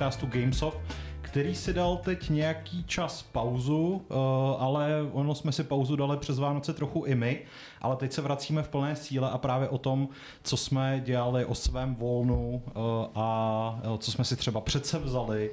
[0.00, 0.78] podcastu Gamesoft,
[1.22, 4.14] který si dal teď nějaký čas pauzu, eh,
[4.58, 7.42] ale ono jsme si pauzu dali přes Vánoce trochu i my,
[7.80, 10.08] ale teď se vracíme v plné síle a právě o tom,
[10.42, 12.70] co jsme dělali o svém volnu eh,
[13.14, 15.50] a eh, co jsme si třeba přece vzali,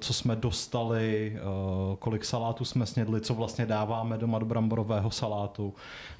[0.00, 1.36] co jsme dostali,
[1.98, 5.74] kolik salátů jsme snědli, co vlastně dáváme doma do bramborového salátu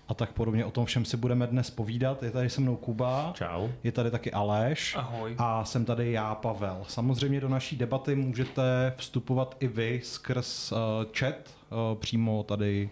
[0.08, 0.64] a tak podobně.
[0.64, 2.22] O tom všem si budeme dnes povídat.
[2.22, 3.32] Je tady se mnou Kuba.
[3.34, 3.68] Čau.
[3.82, 4.96] Je tady taky Aleš.
[4.96, 5.34] Ahoj.
[5.38, 6.84] A jsem tady já, Pavel.
[6.88, 10.78] Samozřejmě do naší debaty můžete vstupovat i vy skrz uh,
[11.18, 12.90] chat, uh, přímo tady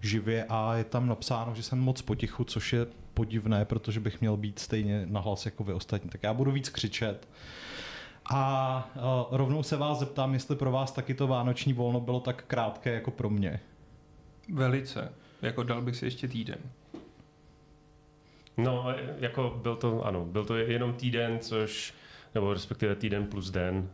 [0.00, 4.36] živě a je tam napsáno, že jsem moc potichu, což je podivné, protože bych měl
[4.36, 6.10] být stejně nahlas jako vy ostatní.
[6.10, 7.28] Tak já budu víc křičet.
[8.32, 12.44] A uh, rovnou se vás zeptám, jestli pro vás taky to vánoční volno bylo tak
[12.46, 13.60] krátké jako pro mě.
[14.52, 15.12] Velice.
[15.42, 16.58] Jako dal bych si ještě týden.
[18.56, 18.86] No,
[19.18, 21.94] jako byl to, ano, byl to jenom týden, což,
[22.34, 23.90] nebo respektive týden plus den,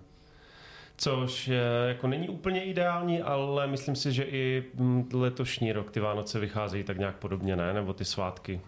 [0.97, 1.51] což
[1.89, 4.65] jako není úplně ideální, ale myslím si, že i
[5.13, 7.73] letošní rok ty Vánoce vycházejí tak nějak podobně, ne?
[7.73, 8.61] Nebo ty svátky.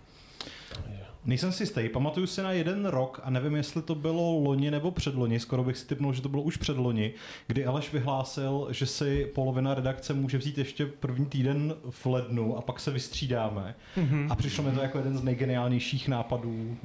[1.29, 4.91] Nejsem si jistý, pamatuju si na jeden rok a nevím, jestli to bylo loni nebo
[4.91, 7.13] předloni, skoro bych si typnul, že to bylo už předloni,
[7.47, 12.61] kdy Aleš vyhlásil, že si polovina redakce může vzít ještě první týden v lednu a
[12.61, 13.75] pak se vystřídáme.
[13.97, 14.27] Mm-hmm.
[14.31, 16.79] A přišlo mi to jako jeden z nejgeniálnějších nápadů uh,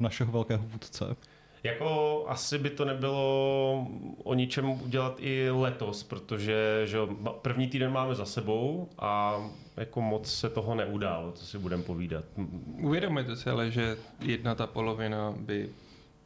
[0.00, 1.16] našeho velkého vůdce.
[1.66, 3.86] Jako asi by to nebylo
[4.24, 6.98] o ničem udělat i letos, protože že
[7.42, 9.40] první týden máme za sebou a
[9.76, 12.24] jako moc se toho neudálo, co si budeme povídat.
[12.80, 15.70] Uvědomujete si ale, že jedna ta polovina by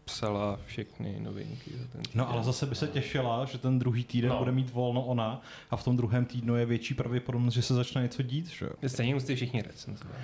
[0.05, 1.71] psala všechny novinky.
[1.79, 4.39] Za ten no ale zase by se těšila, že ten druhý týden no.
[4.39, 8.03] bude mít volno ona a v tom druhém týdnu je větší pravděpodobnost, že se začne
[8.03, 8.49] něco dít.
[8.49, 8.69] Že?
[8.87, 10.17] Stejně musíte všichni recenzovat.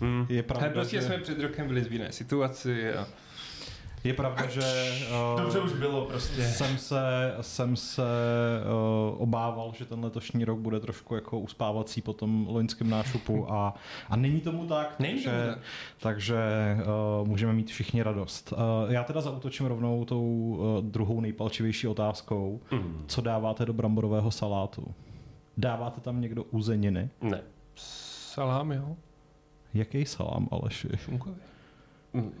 [0.00, 0.26] Hmm.
[0.28, 1.06] Je pravda, prostě že...
[1.06, 3.06] jsme před rokem byli v jiné situaci a
[4.04, 4.60] je pravda, že
[5.34, 6.42] uh, Dobře už bylo prostě.
[6.42, 8.02] Jsem se, jsem se
[9.12, 13.74] uh, obával, že ten letošní rok bude trošku jako uspávací po tom loňském nášupu a,
[14.08, 15.58] a není tomu tak, není takže, tomu tak.
[15.98, 16.38] takže
[17.20, 18.52] uh, můžeme mít všichni radost.
[18.52, 22.60] Uh, já teda zautočím rovnou tou uh, druhou nejpalčivější otázkou.
[22.70, 23.04] Mm.
[23.06, 24.94] Co dáváte do bramborového salátu?
[25.56, 27.10] Dáváte tam někdo uzeniny?
[27.22, 27.40] Ne.
[27.74, 28.96] Salám, jo.
[29.74, 30.88] Jaký salám, Aleši?
[30.96, 31.36] Šunkový.
[32.12, 32.32] Mm.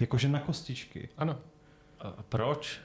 [0.00, 1.08] Jakože na kostičky.
[1.18, 1.38] Ano.
[2.00, 2.80] A proč?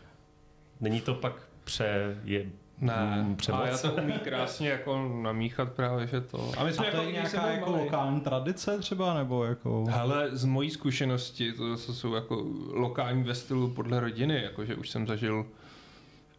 [0.82, 2.18] Není to pak pře...
[2.24, 2.46] Je,
[2.82, 6.52] ne, mm, a já to umí krásně jako namíchat právě, že to.
[6.58, 9.86] A, my jsme a to jako, je nějaká jako lokální tradice třeba, nebo jako...
[9.94, 14.90] Ale z mojí zkušenosti, to zase jsou jako lokální ve stylu podle rodiny, jakože už
[14.90, 15.46] jsem zažil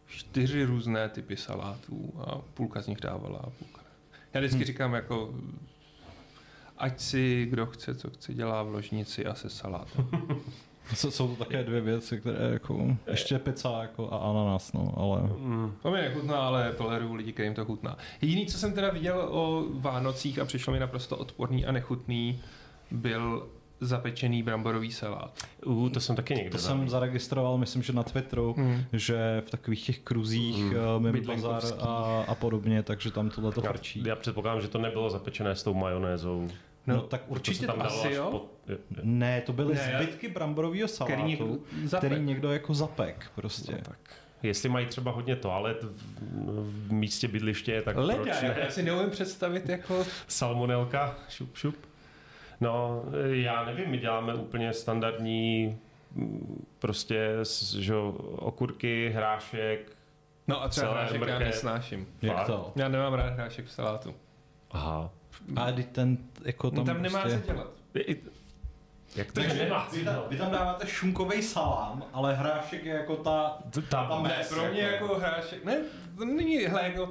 [0.07, 3.81] čtyři různé typy salátů a půlka z nich dávala a půlka
[4.33, 4.65] Já vždycky hmm.
[4.65, 5.33] říkám jako
[6.77, 10.07] ať si kdo chce, co chce, dělá v ložnici a se salátem.
[10.93, 15.21] Jsou to také dvě věci, které jako, ještě pizza jako a ananas, no, ale...
[15.21, 17.97] Mm, to mi nechutná, ale toleruju lidi, kterým to chutná.
[18.21, 22.41] Jediný, co jsem teda viděl o Vánocích a přišlo mi naprosto odporný a nechutný,
[22.91, 23.47] byl
[23.79, 25.43] zapečený bramborový salát.
[25.65, 28.83] Uh, to jsem taky někde To jsem zaregistroval, myslím, že na Twitteru, hmm.
[28.93, 30.75] že v takových těch kruzích hmm.
[30.95, 33.99] uh, mimo bazar a, a podobně, takže tam tohle to frčí.
[33.99, 36.47] Já, já předpokládám, že to nebylo zapečené s tou majonézou.
[36.87, 38.27] No, no tak určitě to asi jo.
[38.31, 38.45] Po...
[39.03, 41.57] Ne, to byly ne, zbytky bramborového salátu, který někdo,
[41.97, 43.71] který někdo jako zapek prostě.
[43.71, 43.97] No, tak.
[44.43, 45.91] Jestli mají třeba hodně toalet v,
[46.87, 48.57] v místě bydliště, tak Leda, proč ne?
[48.59, 50.05] já si neumím představit jako...
[50.27, 51.75] Salmonelka, šup, šup.
[52.61, 55.77] No, já nevím, my děláme úplně standardní
[56.79, 57.29] prostě
[57.79, 57.93] že,
[58.35, 59.95] okurky, hrášek,
[60.47, 61.39] No a třeba hrášek mrkev.
[61.41, 62.07] já nesnáším.
[62.21, 62.71] Jak to?
[62.75, 64.15] Já nemám rád hrášek v salátu.
[64.71, 65.09] Aha.
[65.55, 67.41] A když ten, jako tam, tam nemá prostě...
[67.41, 67.67] co dělat.
[69.15, 73.15] Jak to Takže nemá vy, tam, vy tam dáváte šunkový salám, ale hrášek je jako
[73.15, 75.05] ta, ta, ta ne, pro mě jako...
[75.05, 75.77] jako hrášek, ne,
[76.17, 77.09] to není, hele, jako,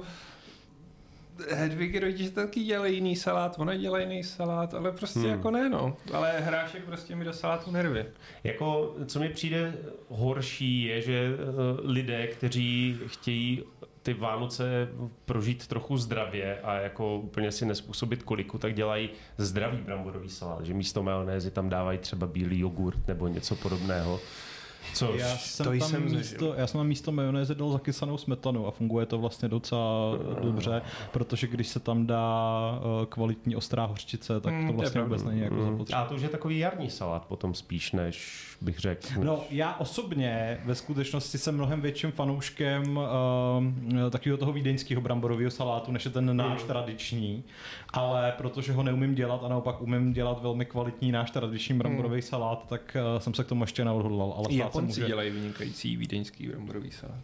[1.49, 5.29] Hedvigy rodiče taky dělají jiný salát, ona dělá jiný salát, ale prostě hmm.
[5.29, 5.97] jako ne, no.
[6.13, 8.05] Ale hrášek prostě mi do salátu nervy.
[8.43, 9.73] Jako, co mi přijde
[10.09, 13.63] horší, je, že uh, lidé, kteří chtějí
[14.05, 14.87] ty Vánoce
[15.25, 20.73] prožít trochu zdravě a jako úplně si nespůsobit koliku, tak dělají zdravý bramborový salát, že
[20.73, 24.19] místo majonézy tam dávají třeba bílý jogurt nebo něco podobného.
[24.93, 28.67] Což já jsem to tam jsem místo, já jsem na místo majonézy dal zakysanou smetanu
[28.67, 34.39] a funguje to vlastně docela dobře, protože když se tam dá uh, kvalitní ostrá hořčice,
[34.39, 35.71] tak mm, to vlastně vůbec není jako mm.
[35.71, 36.01] zapotřebí.
[36.01, 39.07] A to už je takový jarní salát potom spíš, než bych řekl.
[39.15, 39.25] Než...
[39.25, 43.03] No já osobně ve skutečnosti jsem mnohem větším fanouškem uh,
[44.09, 46.67] takového toho vídeňského bramborového salátu, než je ten náš mm.
[46.67, 47.43] tradiční,
[47.93, 52.21] ale protože ho neumím dělat a naopak umím dělat velmi kvalitní náš tradiční bramborový mm.
[52.21, 54.33] salát, tak uh, jsem se k tomu ještě neodhodlal.
[54.37, 55.07] Ale Japonci může...
[55.07, 57.19] dělají vynikající vídeňský bramborový salát.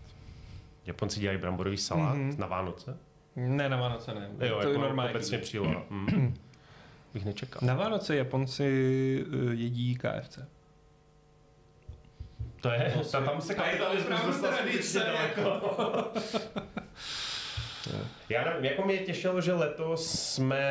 [0.86, 2.36] Japonci dělají bramborový salát Mhm.
[2.38, 2.98] na Vánoce?
[3.36, 4.30] Ne, na Vánoce ne.
[4.48, 5.10] Jo, to je jako normální.
[5.12, 5.84] obecně příloha.
[5.90, 6.34] Mm.
[7.14, 7.62] Bych nečekal.
[7.68, 10.40] Na Vánoce Japonci eh, jedí KFC.
[12.62, 16.12] To je, tam, tam se kapitalismus dostal tradice, skutečně daleko.
[18.30, 20.70] Já nevím, jako mě těšilo, že letos jsme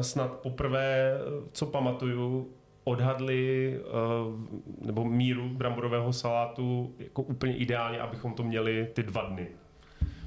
[0.00, 1.12] snad poprvé,
[1.52, 2.52] co pamatuju,
[2.88, 9.46] odhadli eh, nebo míru bramborového salátu jako úplně ideálně, abychom to měli ty dva dny.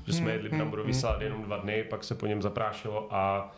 [0.06, 1.02] Že jsme Hmm, jedli hmm, bramborový hmm.
[1.02, 3.52] salát jenom dva dny, pak se po něm zaprášilo a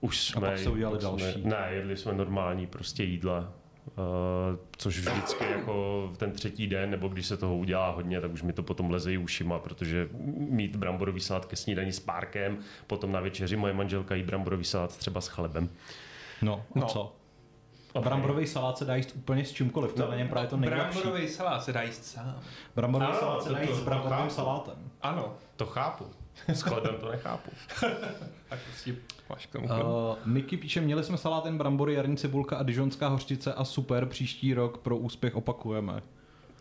[0.00, 0.48] už jsme...
[0.48, 1.42] pak se udělali pak jsme- další.
[1.44, 3.52] Ne, jedli jsme normální prostě jídla.
[3.88, 8.32] Uh, což vždycky jako v ten třetí den, nebo když se toho udělá hodně, tak
[8.32, 12.58] už mi to potom leze i ušima, protože mít bramborový salát ke snídani s párkem,
[12.86, 15.68] potom na večeři moje manželka jí bramborový salát třeba s chlebem.
[16.42, 16.80] No, no.
[16.80, 16.86] No.
[16.86, 17.14] co?
[17.94, 20.48] A bramborový salát se dá jíst úplně s čímkoliv, to je No, na něm právě
[20.48, 20.98] to nejlepší.
[20.98, 22.40] Bramborový salát se dá jíst sám.
[22.76, 24.74] Bramborový Ano, salát se dá jíst s bramborovým salátem.
[25.02, 25.34] Ano.
[25.56, 26.04] To chápu.
[26.48, 27.50] S chlebem to nechápu.
[28.48, 28.94] Tak prostě
[29.30, 29.66] máš k tomu.
[29.66, 29.72] Uh,
[30.24, 34.54] Miky píše, měli jsme salát jen brambory, jarní cibulka a dižonská hořčice a super, příští
[34.54, 36.02] rok pro úspěch opakujeme.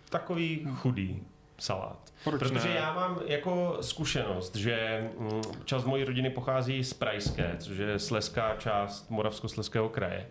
[0.09, 1.23] Takový chudý
[1.57, 2.13] salát.
[2.23, 2.75] Proč Protože ne?
[2.75, 8.56] já mám jako zkušenost, že mm, část mojí rodiny pochází z Prajské, což je sleská
[8.56, 10.27] část Moravskosleského kraje,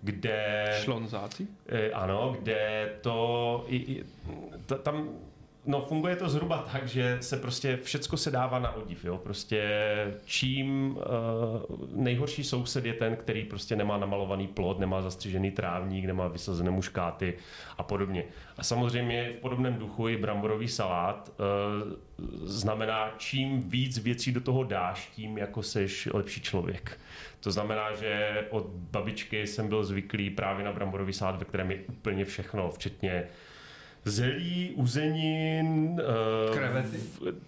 [0.00, 0.66] kde...
[0.82, 1.46] Šlonzáci?
[1.68, 4.04] Eh, Ano, kde to, i, i,
[4.66, 5.08] ta, tam,
[5.68, 9.70] no funguje to zhruba tak, že se prostě všecko se dává na odiv, jo, prostě
[10.24, 11.02] čím uh,
[11.94, 17.34] nejhorší soused je ten, který prostě nemá namalovaný plot, nemá zastřižený trávník, nemá vysazené muškáty
[17.78, 18.24] a podobně.
[18.56, 21.92] A samozřejmě v podobném duchu i bramborový salát uh,
[22.44, 27.00] znamená, čím víc věcí do toho dáš, tím jako seš lepší člověk.
[27.40, 31.78] To znamená, že od babičky jsem byl zvyklý právě na bramborový salát, ve kterém je
[31.88, 33.28] úplně všechno, včetně
[34.04, 36.00] zelí, uzenin,
[36.48, 36.98] uh, Krevety?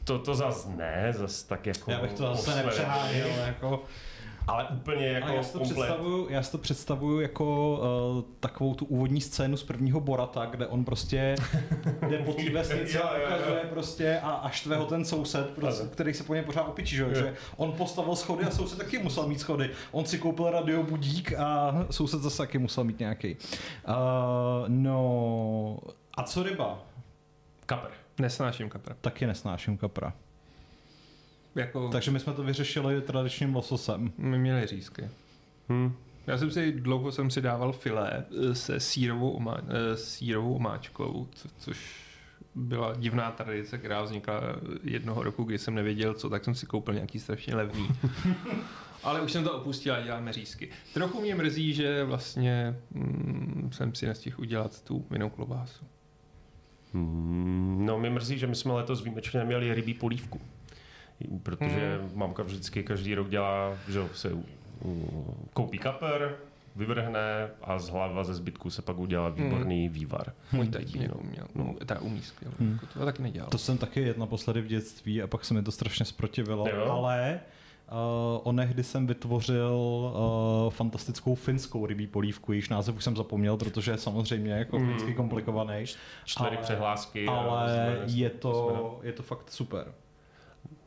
[0.05, 1.91] To, to zas ne, zas tak jako...
[1.91, 3.85] Já bych to zase nepřeháněl, jako...
[4.47, 5.77] Ale úplně jako Ale já si to komplet.
[5.79, 7.79] představuju, já si to představuju jako
[8.17, 11.35] uh, takovou tu úvodní scénu z prvního Borata, kde on prostě
[12.09, 16.15] jde po té vesnici a ukazuje prostě a, a štve ho ten soused, prostě, který
[16.15, 17.15] se po něm pořád opičí, že?
[17.15, 19.71] že on postavil schody a soused taky musel mít schody.
[19.93, 23.37] On si koupil radio budík a soused zase taky musel mít nějaký.
[23.89, 23.95] Uh,
[24.69, 25.79] no,
[26.21, 26.83] a co ryba?
[27.67, 27.89] Kapr.
[28.19, 28.97] Nesnáším kapra.
[29.01, 30.13] Taky nesnáším kapra.
[31.55, 34.13] Jako, Takže my jsme to vyřešili tradičním lososem.
[34.19, 35.09] my měli řízky.
[35.69, 35.97] Hm.
[36.27, 41.29] Já jsem si, dlouho jsem si dával filé eh, se sírovou, omá, eh, sírovou omáčkou,
[41.35, 42.05] co, což
[42.55, 44.41] byla divná tradice, která vznikla
[44.83, 47.89] jednoho roku, kdy jsem nevěděl co, tak jsem si koupil nějaký strašně levný.
[49.03, 50.69] Ale už jsem to opustil a děláme řízky.
[50.95, 55.85] Trochu mě mrzí, že vlastně mm, jsem si nestihl udělat tu vinou klobásu.
[56.95, 60.41] Hmm, No, mě mrzí, že my jsme letos výjimečně neměli rybí polívku.
[61.43, 62.11] Protože Hmm.
[62.15, 64.45] mamka vždycky každý rok dělá, že jo, se uh,
[65.53, 66.29] koupí kapr,
[66.77, 70.33] vyvrhne a z hlava ze zbytku se pak udělá výborný vývar.
[70.53, 70.73] Můj Hmm.
[70.73, 72.79] tatínek uměl, no, teda umí skvěle, Hmm.
[72.93, 73.51] to taky nedělal.
[73.51, 76.91] To jsem taky jedl naposledy v dětství a pak se mi to strašně zprotivilo, Jo?
[76.91, 77.41] ale
[77.91, 79.73] uh, onehdy jsem vytvořil
[80.65, 84.89] uh, fantastickou finskou rybí polívku, jejíž název už jsem zapomněl, protože je samozřejmě jako Mm.
[84.89, 85.85] finsky komplikovaný,
[86.25, 87.27] Čtyři Ale- přehlásky.
[87.27, 89.93] a ale jsme- je jsme- to, je to fakt super.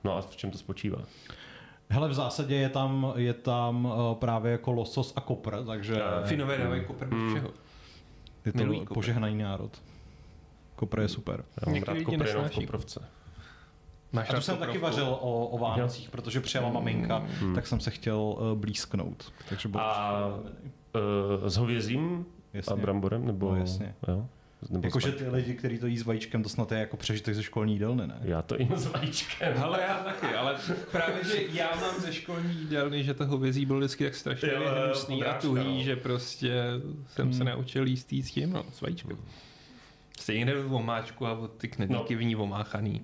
[0.04, 0.98] No a v čem to spočívá?
[1.90, 6.28] Hele, v zásadě je tam, je tam uh, právě jako losos a kopr, takže Eh,
[6.28, 7.30] Finové dávají kopr do Hmm.
[7.30, 7.50] všeho.
[8.46, 8.94] je to milují kopr.
[8.94, 9.82] požehnaný národ.
[10.76, 11.44] Kopr je super.
[11.66, 12.56] Já mám rád kopr jenom v.
[12.56, 13.00] Koprovce.
[14.14, 17.56] Máš A tu jsem taky vařil o, o Vánocích, protože přijela maminka, Hmm.
[17.56, 19.34] tak jsem se chtěl uh, blízknout.
[19.50, 20.30] Takže A-
[21.42, 22.76] Uh, s hovězím a Jasně.
[22.82, 23.26] bramborem?
[23.26, 23.96] Nebo, No, jasně.
[24.08, 24.26] Jo?
[24.82, 27.74] Jakože ty lidi, kteří to jí s vajíčkem, to snad je jako přežitek ze školní
[27.74, 28.20] jídelny, ne?
[28.22, 29.54] Já to jim s vajíčkem.
[29.58, 30.56] Hele, já taky, ale
[30.92, 34.50] právě, že já mám ze školní jídelny, že to hovězí bylo vždycky tak strašně
[34.86, 35.84] hnusný a tuhý, no.
[35.84, 36.54] že prostě
[37.08, 37.48] jsem se Hmm.
[37.54, 39.18] naučil jíst jí s tím, no, s vajíčkem.
[40.20, 42.20] Stejně jde o omáčku a ty knedlíky No.
[42.20, 43.02] v ní omáchaný.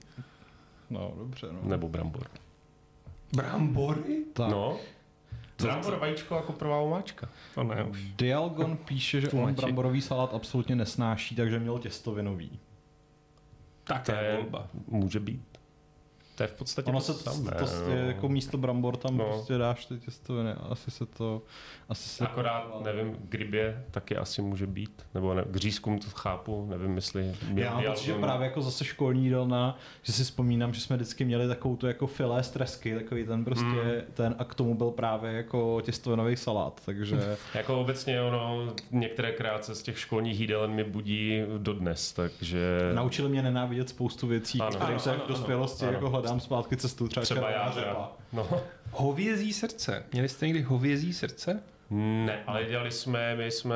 [0.89, 1.59] No, dobře, no.
[1.63, 2.27] Nebo brambor.
[3.35, 4.23] Brambory?
[4.33, 4.49] Tak.
[4.51, 4.77] No.
[5.61, 7.29] Brambor, vajíčko jako prvá omáčka.
[7.55, 8.03] To ne už.
[8.03, 12.59] Dialgon píše, že on bramborový salát absolutně nesnáší, takže měl těstovinový.
[13.83, 14.67] Tak To je je, volba.
[14.87, 15.48] může být.
[16.39, 17.93] To je v podstatě Ono to se to, samé, to, no.
[17.95, 19.25] je jako místo brambor tam No.
[19.25, 20.51] prostě dáš ty těstoviny.
[20.69, 21.41] Asi se to...
[21.89, 26.07] Asi se Akorát nevím, k rybě taky asi může být, nebo ne, k řízkům to
[26.09, 27.35] chápu, nevím, jestli...
[27.49, 30.95] mě- Já mám pocit, že právě jako zase školní jídelna, že si vzpomínám, že jsme
[30.95, 34.13] vždycky měli takovou tu jako filé stresky, takový ten prostě, Mm.
[34.13, 39.75] ten a k tomu byl právě jako těstovinový salát, takže Jako obecně ono, některé krátce
[39.75, 42.59] z těch školních jídelen mi budí dodnes, takže...
[42.93, 44.77] naučili mě nenávidět spoustu věcí, Ano.
[44.81, 45.93] Ano, se ano, v dospělosti ano.
[45.93, 48.11] jako hledám zpátky cestu, třeba, Třeba já, řepa.
[48.33, 48.49] No.
[48.91, 50.03] Hovězí srdce.
[50.11, 51.63] Měli jste někdy hovězí srdce?
[51.91, 53.75] Ne, ale dělali jsme, my jsme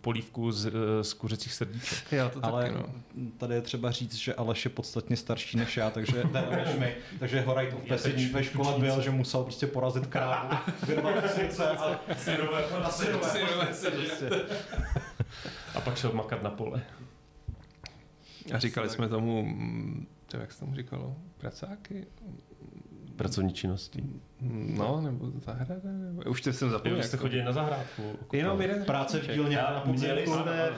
[0.00, 0.72] polívku z,
[1.02, 1.98] z kuřecích srdíček.
[2.12, 3.30] Já to Ale taky, no.
[3.38, 6.96] tady je třeba říct, že Aleš je podstatně starší než já, takže ne, než my,
[7.18, 10.56] takže Horaj to v Je teď Pesení ve škole byl, že musel prostě porazit krávu,
[10.86, 13.30] vyrvat srdce a Syrové, na syrové.
[13.30, 14.30] Syrové prostě.
[15.74, 16.82] A pak šel makat na pole.
[18.54, 22.06] A říkali jsme tomu, mm, to jak se tomu říkalo, pracáky?
[23.16, 24.04] Pracovní činnosti.
[24.76, 26.22] No, nebo zahrada, nebo...
[26.30, 26.96] Už to jsem zapomněl.
[26.96, 28.02] vy jste chodili na zahrádku.
[28.32, 30.70] Jenom jeden Práce v dílně na Měli jsme,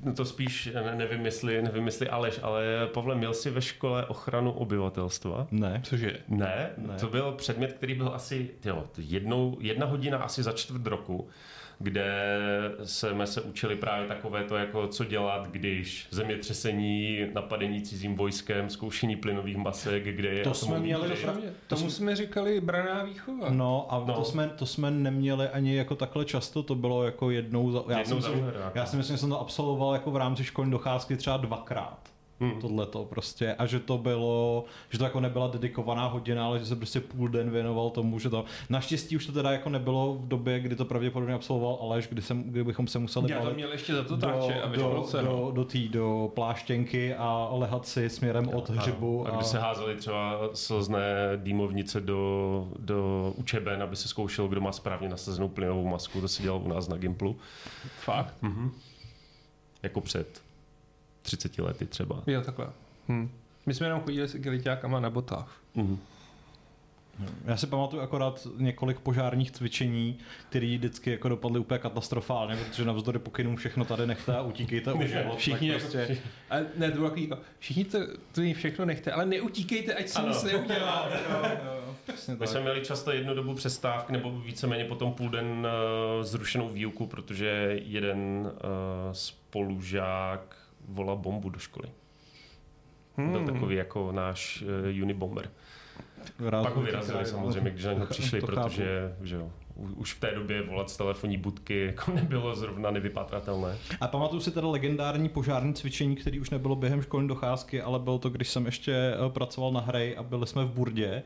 [0.00, 2.64] no to spíš, ne, nevím, jestli, nevím, jestli Aleš, ale
[2.94, 5.46] Pavle, měl jsi ve škole ochranu obyvatelstva?
[5.50, 5.80] Ne.
[5.84, 6.18] Cože?
[6.28, 6.96] Ne, Ne.
[7.00, 11.28] to byl předmět, který byl asi jo, jednou, jedna hodina asi za čtvrt roku,
[11.82, 12.38] kde
[12.84, 19.16] jsme se učili právě takové to, jako co dělat, když zemětřesení, napadení cizím vojskem, zkoušení
[19.16, 21.32] plynových masek, kde je To jsme měli do-
[21.66, 23.50] Tomu jsme říkali braná výchova.
[23.50, 24.14] No a No.
[24.14, 27.82] To, jsme, to jsme neměli ani jako takhle často, to bylo jako jednou za...
[27.88, 28.30] Já, Jednou si za
[28.74, 32.11] já si myslím, že jsem to absolvoval jako v rámci školní docházky třeba dvakrát.
[32.40, 32.60] Hmm.
[32.60, 33.54] Tohleto prostě.
[33.54, 37.28] A že to bylo, že to jako nebyla dedikovaná hodina, ale že se prostě půl
[37.28, 38.44] den věnoval tomu, že to...
[38.70, 42.42] Naštěstí už to teda jako nebylo v době, kdy to pravděpodobně absolvoval Aleš, kdy, jsem,
[42.42, 45.06] kdy bychom se museli Já to měl ještě za to do, táče a ve do,
[45.14, 45.22] no.
[45.22, 49.26] do, do, tý, do pláštěnky a lehat si směrem od hřibu.
[49.28, 54.72] A když se házeli třeba slzné dýmovnice do, do učeben, aby se zkoušel, kdo má
[54.72, 57.36] správně nasazenou plynovou masku, to se dělalo u nás na Gimplu.
[58.00, 58.34] Fakt?
[58.42, 58.70] Mhm.
[59.82, 60.42] Jako před
[61.22, 62.22] 30 lety třeba.
[62.26, 62.66] Jo, takhle.
[63.08, 63.30] Hm.
[63.66, 65.60] My jsme jenom chodili s igeliťákama na botách.
[65.74, 65.98] Mhm.
[67.44, 73.18] Já si pamatuju akorát několik požárních cvičení, které vždycky jako dopadly úplně katastrofálně, protože navzdory
[73.18, 75.38] pokynům všechno tady nechte a utíkejte život.
[75.38, 76.18] Všichni tak prostě,
[76.50, 77.98] a ne, to takový jako, všichni to,
[78.32, 81.08] to všechno nechte, ale neutíkejte, ať se nic neudělá.
[82.06, 86.68] přesně My jsme měli často jednu dobu přestávky, nebo víceméně potom půl den uh, zrušenou
[86.68, 88.50] výuku, protože jeden uh,
[89.12, 91.88] spolužák volal bombu do školy.
[93.16, 93.32] Hmm.
[93.32, 94.64] Byl takový jako náš
[94.96, 95.50] uh, Unibomber.
[96.38, 99.50] Rád Pak ho vyrazili samozřejmě, když na něho to přišli, protože že jo,
[99.96, 103.78] už v té době volat z telefonní budky jako nebylo zrovna nevypatratelné.
[104.00, 108.18] A pamatuju si teda legendární požární cvičení, který už nebylo během školní docházky, ale bylo
[108.18, 111.22] to, když jsem ještě eh, pracoval na hry a byli jsme v Burdě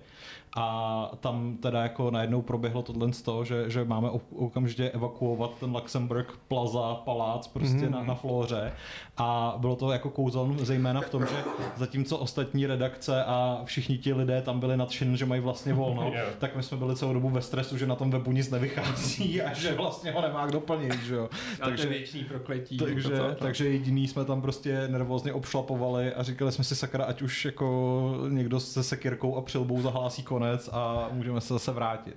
[0.56, 5.50] a tam teda jako najednou proběhlo tohle z toho, že, že máme ok- okamžitě evakuovat
[5.60, 7.92] ten Luxemburg Plaza palác prostě Mhm.
[7.92, 8.72] na, na Floře
[9.16, 11.36] a bylo to jako kouzelné zejména v tom, že
[11.76, 16.24] zatímco ostatní redakce a všichni ti lidé tam byli nadšení, že mají vlastně volno, Jo.
[16.38, 19.54] tak my jsme byli celou dobu ve stresu, že na tom webu nic nevychází a
[19.54, 21.28] že vlastně ho nemá kdo plnit, že jo.
[21.64, 22.76] Takže to věčný prokletí.
[22.76, 23.44] Takže, jako to, to.
[23.44, 28.14] takže jediný jsme tam prostě nervózně obšlapovali a říkali jsme si sakra, ať už jako
[28.28, 32.16] někdo se sekirkou a přilbou zahlásí konec a můžeme se zase vrátit.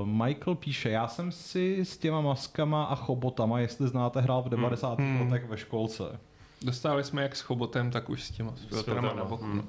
[0.00, 4.48] Uh, Michael píše, já jsem si s těma maskama a chobotama, jestli znáte, hrál v
[4.48, 4.98] 90.
[4.98, 5.20] Hmm.
[5.20, 6.20] letech ve školce.
[6.62, 9.44] Dostávali jsme jak s chobotem, tak už s těma s filtrama na boku.
[9.44, 9.68] hm.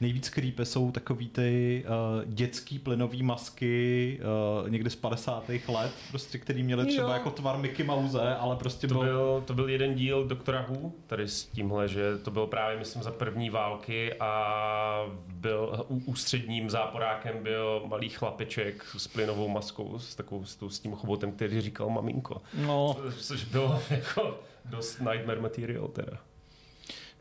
[0.00, 4.20] Nejvíc creepy jsou takový ty uh, dětský plynový masky
[4.62, 5.48] uh, někdy z 50.
[5.68, 7.12] let, prostě, který měli třeba Jo.
[7.14, 9.02] jako tvar Mickey Mouse, ale prostě To byl...
[9.04, 13.02] byl, to byl jeden díl Doktora Who, tady s tímhle, že to bylo právě, myslím,
[13.02, 20.44] za první války a byl, ústředním záporákem byl malý chlapeček s plynovou maskou, s, takovou,
[20.44, 22.42] s, s tím chobotem, který říkal maminko.
[22.66, 26.16] No, Což bylo jako dost nightmare material teda.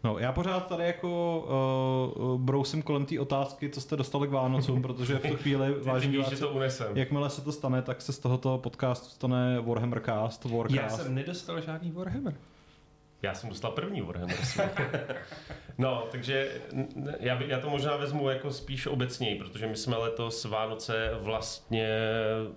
[0.03, 1.39] No, já pořád tady jako
[2.17, 6.17] uh, brousím kolem té otázky, co jste dostali k Vánocům, protože v tu chvíli, vážení
[6.17, 6.97] víš, že diváci, to unesem.
[6.97, 10.75] jakmile se to stane, tak se z tohoto podcastu stane Warhammercast, Warcast.
[10.75, 12.33] Já jsem nedostal žádný Warhammer.
[13.21, 14.37] Já jsem dostal první Warhammer.
[15.77, 16.51] no, takže
[17.19, 21.89] já, by- já to možná vezmu jako spíš obecněji, protože my jsme letos Vánoce vlastně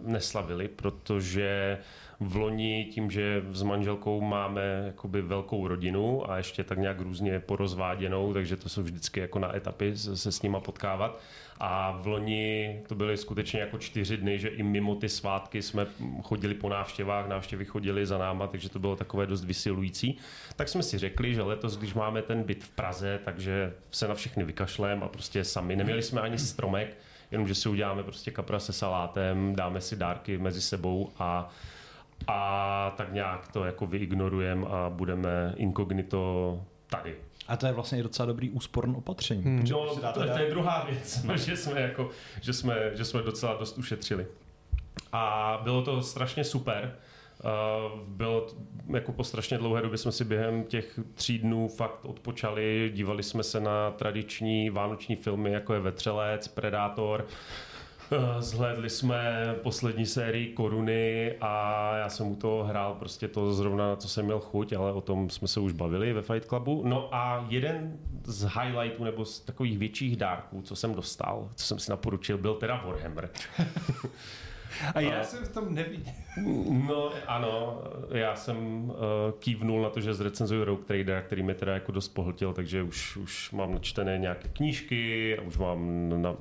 [0.00, 1.78] neslavili, protože
[2.24, 7.40] v loni tím, že s manželkou máme jakoby velkou rodinu a ještě tak nějak různě
[7.40, 11.20] porozváděnou, takže to jsou vždycky jako na etapy se s nima potkávat.
[11.60, 15.86] A v loni to byly skutečně jako čtyři dny, že i mimo ty svátky jsme
[16.22, 20.18] chodili po návštěvách, návštěvy chodili za náma, takže to bylo takové dost vysilující.
[20.56, 24.14] Tak jsme si řekli, že letos, když máme ten byt v Praze, takže se na
[24.14, 25.76] všechny vykašlem a prostě sami.
[25.76, 26.96] Neměli jsme ani stromek,
[27.30, 31.48] jenom že si uděláme prostě kapra se salátem, dáme si dárky mezi sebou a
[32.26, 36.60] a tak nějak to jako vyignorujeme a budeme inkognito
[36.90, 37.16] tady.
[37.48, 39.42] A to je vlastně i docela dobrý úsporný opatření.
[39.42, 39.64] Hmm.
[39.70, 41.36] No, to, to, je druhá věc, no.
[41.36, 42.10] že, jsme jako,
[42.40, 44.26] že, jsme, že jsme docela dost ušetřili.
[45.12, 46.96] A bylo to strašně super.
[47.44, 48.46] Uh, bylo
[48.94, 53.42] jako po strašně dlouhé době jsme si během těch tří dnů fakt odpočali, dívali jsme
[53.42, 57.28] se na tradiční vánoční filmy, jako je Vetřelec, Predátor, Eh,
[58.38, 63.96] zhlédli jsme poslední sérii Koruny a já jsem u toho hrál prostě to zrovna, na
[63.96, 66.82] co jsem měl chuť, ale o tom jsme se už bavili ve Fight Clubu.
[66.86, 71.78] No a jeden z highlightů nebo z takových větších dárků, co jsem dostal, co jsem
[71.78, 73.30] si naporučil, byl teda Warhammer.
[74.94, 76.14] A já a, jsem v tom neviděl.
[76.86, 78.94] No ano, já jsem uh,
[79.38, 83.16] kývnul na to, že zrecenzuju Rogue Trader, který mi teda jako dost pohltil, takže už,
[83.16, 86.36] už mám načtené nějaké knížky a už mám na,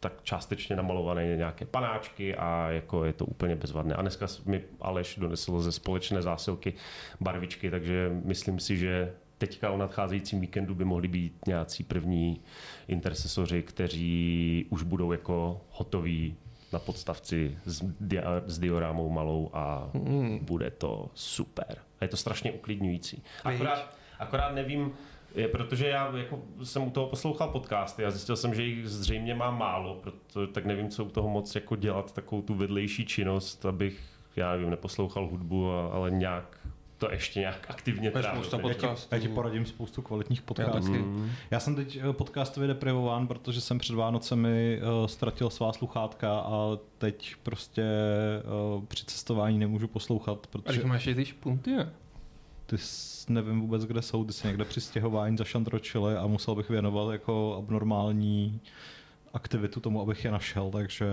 [0.00, 3.94] tak částečně namalované nějaké panáčky a jako je to úplně bezvadné.
[3.94, 6.74] A dneska mi Aleš donesl ze společné zásilky
[7.20, 12.40] barvičky, takže myslím si, že teďka o nadcházejícím víkendu by mohli být nějací první
[12.88, 16.36] intercesoři, kteří už budou jako hotoví
[16.74, 20.38] na podstavci s, dia- s diorámou malou a mm.
[20.42, 21.78] bude to super.
[22.00, 23.22] A je to strašně uklidňující.
[23.44, 24.92] Akorát, akorát nevím,
[25.34, 29.34] je, protože já jako jsem u toho poslouchal podcasty a zjistil jsem, že jich zřejmě
[29.34, 33.66] mám málo, proto, tak nevím, co u toho moc jako dělat, takovou tu vedlejší činnost,
[33.66, 34.00] abych,
[34.36, 36.63] já nevím, neposlouchal hudbu, ale nějak
[36.98, 38.44] to ještě nějak aktivně trávil.
[38.68, 40.94] Já ti, já ti poradím spoustu kvalitních podcastů.
[40.94, 41.30] Já, mm.
[41.50, 46.78] já jsem teď eh, podcastově deprivován, protože jsem před Vánocemi uh, ztratil svá sluchátka a
[46.98, 47.84] teď prostě
[48.76, 50.46] uh, při cestování nemůžu poslouchat.
[50.46, 50.82] Protože...
[50.82, 51.92] A máš ty špunty, ne?
[52.66, 52.76] Ty
[53.28, 57.56] nevím vůbec, kde jsou, ty se někde při stěhování zašantročily a musel bych věnovat jako
[57.58, 58.60] abnormální
[59.34, 61.06] aktivitu tomu, abych je našel, takže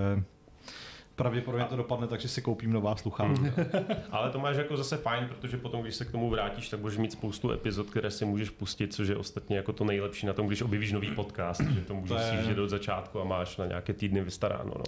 [1.22, 3.46] pravděpodobně to dopadne tak, že si koupím nová sluchátka.
[4.12, 6.98] Ale to máš jako zase fajn, protože potom, když se k tomu vrátíš, tak budeš
[6.98, 10.48] mít spoustu epizod, které si můžeš pustit, což je ostatně jako to nejlepší na tom,
[10.48, 12.56] když objevíš nový podcast, že to můžeš to je...
[12.56, 14.74] si od začátku a máš na nějaké týdny vystaráno.
[14.78, 14.84] No.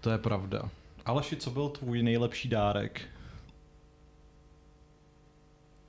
[0.00, 0.62] To je pravda.
[1.04, 3.00] Aleši, co byl tvůj nejlepší dárek?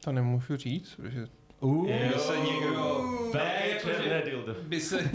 [0.03, 1.27] To nemůžu říct, protože
[1.61, 3.05] Uh, se někdo...
[3.85, 4.99] Jako, by se,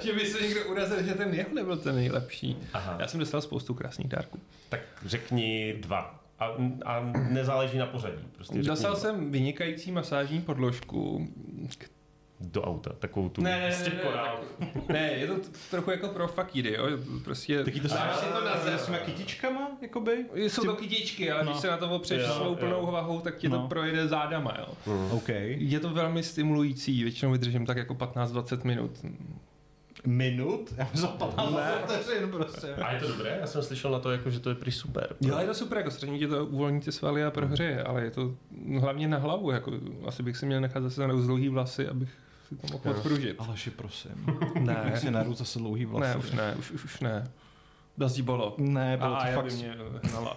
[0.00, 2.56] že by se někdo urazil, že ten jeho nebyl ten nejlepší.
[2.72, 2.96] Aha.
[3.00, 4.40] Já jsem dostal spoustu krásných dárků.
[4.68, 6.22] Tak řekni dva.
[6.38, 6.46] A,
[6.84, 8.24] a nezáleží na pořadí.
[8.32, 9.00] Prostě Dostal dva.
[9.00, 11.28] jsem vynikající masážní podložku,
[12.40, 14.00] do auta, takovou tu ne, ne, ne,
[14.60, 15.34] ne, ne, je to
[15.70, 16.84] trochu jako pro fakíry, jo,
[17.24, 17.64] prostě...
[17.64, 18.78] Taky to dáš si to na zem.
[18.78, 20.24] S těma kytičkama, jakoby?
[20.34, 21.50] Jsou to kytičky, ale no.
[21.50, 23.62] když se na to opřeš svou plnou vahou, tak ti no.
[23.62, 24.74] to projede zádama, jo.
[24.86, 25.12] Mm.
[25.12, 25.56] Okay.
[25.60, 29.04] Je to velmi stimulující, většinou vydržím tak jako 15-20 minut.
[30.06, 30.74] Minut?
[30.76, 32.74] Já jsem 15 vteřin prostě.
[32.74, 33.38] A je to dobré?
[33.40, 35.16] Já jsem slyšel na to, jako, že to je prý super.
[35.20, 38.10] Jo, je to super, jako strašně ti to uvolní ty svaly a prohřeje, ale je
[38.10, 38.34] to
[38.80, 39.72] hlavně na hlavu, jako
[40.06, 42.08] asi bych si měl nechat zase na dlouhý vlasy, abych
[42.48, 43.36] si to mohl odpružit.
[43.38, 44.26] Aleši, prosím.
[44.58, 44.92] ne.
[44.96, 46.08] si naru zase dlouhý vlasy.
[46.08, 47.30] Ne, už ne, už, už, už ne.
[47.98, 48.54] Dost bolo.
[48.58, 49.52] Ne, bylo a, to a fakt...
[49.52, 50.36] mě hnala.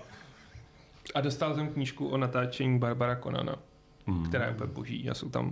[1.16, 3.56] A dostal jsem knížku o natáčení Barbara Konana,
[4.06, 4.26] mm.
[4.26, 5.10] která je úplně boží.
[5.10, 5.52] A jsou tam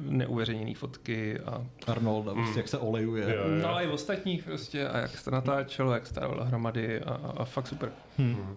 [0.00, 1.40] neuvěřeněné fotky.
[1.40, 1.66] A...
[1.86, 2.42] Arnolda, mm.
[2.42, 3.34] prostě jak se olejuje.
[3.34, 3.62] Jo, jo.
[3.62, 4.88] No ale i ostatních prostě.
[4.88, 7.00] A jak se to natáčelo, jak se hromady.
[7.00, 7.92] A, a fakt super.
[8.18, 8.56] Hmm.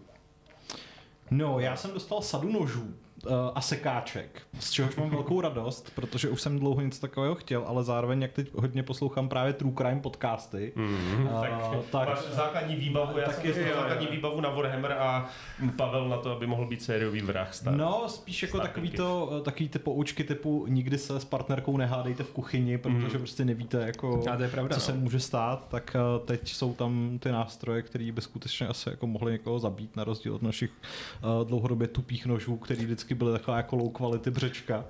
[1.31, 2.93] No, já jsem dostal sadu nožů
[3.25, 7.63] uh, a sekáček, z čehož mám velkou radost, protože už jsem dlouho něco takového chtěl,
[7.67, 11.33] ale zároveň, jak teď hodně poslouchám právě True Crime podcasty, mm-hmm.
[11.35, 11.51] uh, tak,
[11.91, 15.29] tak máš základní výbavu, já tak jsem je, základní výbavu na Warhammer a
[15.75, 17.53] Pavel na to, aby mohl být sériový vrah.
[17.53, 17.75] Stát.
[17.75, 22.23] No, spíš jako takový, to, eh, takový ty poučky typu nikdy se s partnerkou nehádejte
[22.23, 23.17] v kuchyni, protože mm.
[23.17, 24.85] prostě nevíte, jako, to je pravda, co no.
[24.85, 29.31] se může stát, tak teď jsou tam ty nástroje, které by skutečně asi jako mohly
[29.31, 33.75] někoho zabít, na rozdíl od našich uh, dlouhodobě tupých nožů, který vždycky byly taková jako
[33.75, 34.85] low quality břečka.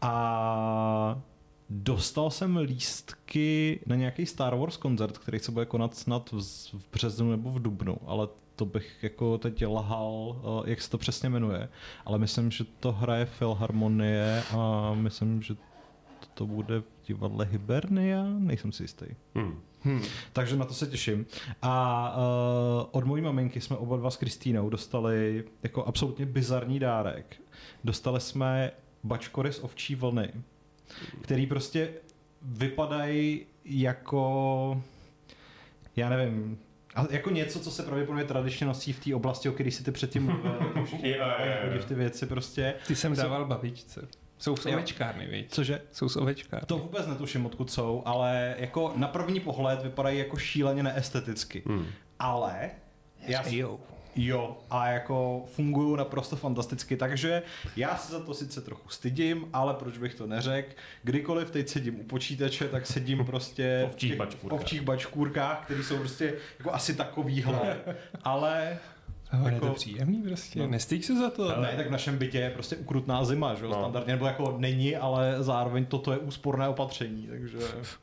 [0.00, 1.20] A
[1.70, 7.30] dostal jsem lístky na nějaký Star Wars koncert, který se bude konat snad v, březnu
[7.30, 10.36] nebo v dubnu, ale to bych jako teď lhal,
[10.66, 11.68] eh, jak se to přesně jmenuje.
[12.04, 15.56] Ale myslím, že to hraje Philharmonie a myslím, že
[16.34, 19.06] to bude v divadle Hibernia, nejsem si jistý.
[19.34, 19.60] Hmm.
[19.84, 20.02] Hmm.
[20.32, 21.26] Takže na to se těším.
[21.62, 27.36] A uh, od mojí maminky jsme oba dva s Kristýnou dostali jako absolutně bizarní dárek.
[27.84, 28.70] Dostali jsme
[29.04, 30.32] bačkory z ovčí vlny,
[31.22, 31.90] který prostě
[32.42, 34.82] vypadají jako
[35.96, 36.58] já nevím,
[36.94, 39.90] a jako něco, co se pravděpodobně tradičně nosí v té oblasti, o které si ty
[39.90, 40.58] předtím mluvil,
[41.02, 42.74] jako ty věci prostě.
[42.86, 44.08] Ty jsem dával babičce.
[44.42, 45.50] Jsou z ovečkárny, viď?
[45.50, 45.80] Cože?
[45.92, 46.66] Jsou z ovečkárny.
[46.66, 51.62] To vůbec netuším, odkud jsou, ale jako na první pohled vypadají jako šíleně neesteticky.
[51.66, 51.86] Hmm.
[52.18, 52.70] Ale
[53.26, 53.80] já si, Jo.
[54.16, 57.42] jo, a jako fungují naprosto fantasticky, takže
[57.76, 62.00] já se za to sice trochu stydím, ale proč bych to neřekl, kdykoliv teď sedím
[62.00, 64.80] u počítače, tak sedím prostě V těch- bačkůrkách.
[64.80, 67.76] bačkůrkách, které jsou prostě jako asi takovýhle,
[68.24, 68.78] ale
[69.32, 70.58] Ale je Jako- to příjemný prostě.
[70.60, 70.66] No.
[70.66, 71.60] Nestyď se za to.
[71.60, 73.78] Ne, tak v našem bytě je prostě ukrutná zima, že jo, No.
[73.78, 77.58] standardně, nebo jako není, ale zároveň toto je úsporné opatření, takže...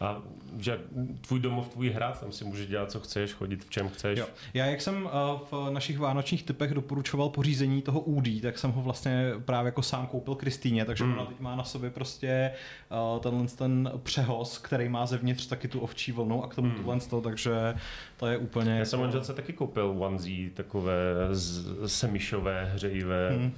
[0.00, 0.22] A
[0.58, 0.78] že
[1.20, 4.18] tvůj domov, tvůj hrad, tam si můžeš dělat, co chceš, chodit v čem chceš.
[4.18, 4.26] Jo.
[4.54, 5.10] Já, jak jsem uh,
[5.50, 10.06] v našich vánočních typech doporučoval pořízení toho UD, tak jsem ho vlastně právě jako sám
[10.06, 11.12] koupil Kristýně, takže Mm.
[11.12, 12.52] ona teď má na sobě prostě
[13.14, 16.74] uh, tenhle ten přehoz, který má zevnitř taky tu ovčí vlnu a k tomu Mm.
[16.74, 17.74] tohle to, takže
[18.16, 18.78] to je úplně...
[18.78, 20.94] Já jsem jako- manželce taky koupil onesie, takové
[21.30, 23.52] z, semišové, hřejivé, Hm,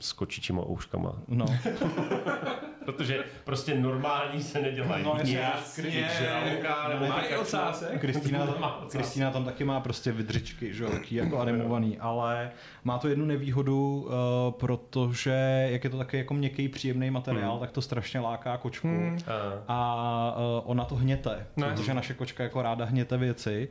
[0.00, 1.12] s kočičíma ouškama.
[1.28, 1.46] no.
[2.84, 5.04] Protože prostě normální se nedělají.
[5.04, 7.38] No, jasně, Jasně, žraloka, nebo No, kačma.
[7.40, 8.00] ocásek?
[8.00, 8.84] Kristýna, Má.
[8.90, 12.50] Kristýna tam taky má prostě vydřičky, že jo, taky jako animovaný, ale
[12.84, 14.12] má to jednu nevýhodu, uh,
[14.60, 17.60] protože jak je to taky jako měkký, příjemný materiál, Hmm.
[17.60, 18.88] tak to strašně láká kočku.
[18.88, 19.18] Hmm.
[19.26, 19.34] A,
[19.68, 21.66] a uh, ona to hněte, No.
[21.70, 23.68] protože naše kočka jako ráda hněte věci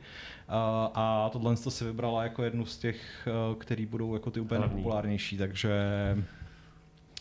[0.48, 0.54] uh,
[0.94, 4.60] a tohle to si vybrala jako jednu z těch, uh, který budou jako ty úplně
[4.60, 5.72] nejpopulárnější, takže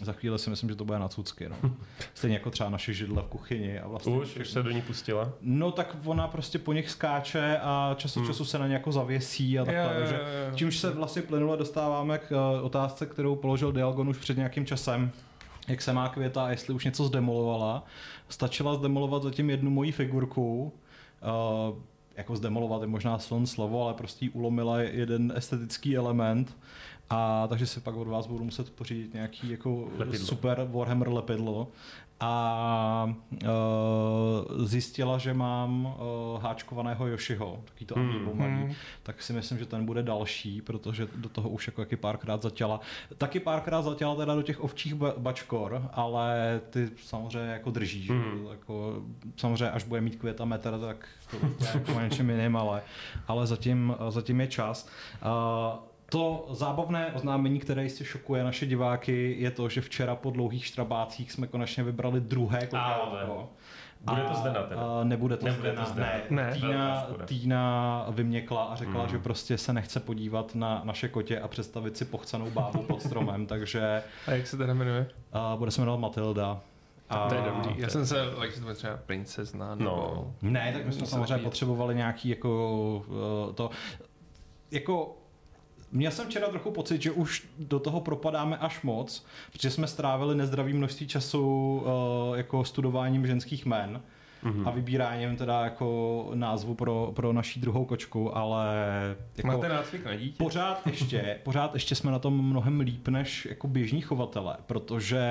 [0.01, 1.49] za chvíli si myslím, že to bude na cucky.
[1.49, 1.55] No.
[2.13, 3.79] Stejně jako třeba naše židle v kuchyni.
[3.79, 5.29] A vlastně už, už se do ní pustila.
[5.41, 8.29] No tak ona prostě po nich skáče a čas od Hmm.
[8.29, 9.83] času se na ně jako zavěsí a takhle.
[9.83, 10.19] Jo, takže.
[10.55, 15.11] Čímž se vlastně plynule dostáváme k uh, otázce, kterou položil Dialgon už před nějakým časem.
[15.67, 17.83] Jak se má květa a jestli už něco zdemolovala.
[18.29, 20.73] Stačila zdemolovat zatím jednu moji figurku.
[21.69, 21.77] Uh,
[22.17, 26.57] jako zdemolovat je možná silné slovo, ale prostě ulomila jeden estetický element.
[27.11, 30.25] A takže si pak od vás budu muset pořídit nějaký jako Lepidlo.
[30.27, 31.67] super Warhammer lepidlo.
[32.23, 38.29] A uh, zjistila, že mám uh, háčkovaného Yoshiho, taký to Hmm.
[38.39, 38.73] malý Hmm.
[39.03, 42.79] tak si myslím, že ten bude další, protože do toho už jako taky párkrát zatěla.
[43.17, 48.13] Taky párkrát zatěla teda do těch ovčích ba- bačkor, ale ty samozřejmě jako drží, že?
[48.13, 48.47] Hmm.
[48.51, 49.01] Jako,
[49.37, 52.81] samozřejmě až bude mít květa metr, tak to je jako něčem jiným, ale,
[53.27, 54.87] ale zatím, zatím je čas.
[55.25, 55.79] Uh,
[56.11, 61.31] to zábavné oznámení, které jistě šokuje naše diváky, je to, že včera po dlouhých štrabácích
[61.31, 62.67] jsme konečně vybrali druhé Ale.
[62.67, 63.49] kotátko.
[64.01, 64.81] Bude to Zdena teda?
[64.81, 66.07] A nebude to Nebude Zdena, to Zdena.
[66.29, 66.43] ne.
[66.43, 66.53] Ne.
[66.53, 67.07] Týna.
[67.25, 69.09] Týna vyměkla a řekla, Mm.
[69.09, 73.45] že prostě se nechce podívat na naše kotě a představit si pochcenou bábu pod stromem,
[73.45, 75.07] takže A jak se teda jmenuje?
[75.53, 76.61] uh, bude se jmenovat Matilda.
[77.09, 77.75] A To je dobrý.
[77.81, 78.15] Já jsem se,
[78.61, 79.89] bude třeba princezna, nebo...
[79.91, 80.33] No.
[80.41, 83.03] Ne, tak my jsme samozřejmě potřebovali nějaký jako
[83.47, 83.69] uh, to,
[84.71, 85.17] jako
[85.91, 90.35] Měl jsem včera trochu pocit, že už do toho propadáme až moc, protože jsme strávili
[90.35, 94.01] nezdravý množství času uh, jako studováním ženských jmen
[94.43, 94.67] Mhm.
[94.67, 98.65] a vybíráním teda jako názvu pro, pro naší druhou kočku, ale
[99.37, 100.43] jako Máte nácvik na dítě?
[100.43, 105.25] pořád ještě, pořád ještě jsme na tom mnohem líp než jako běžní chovatele, protože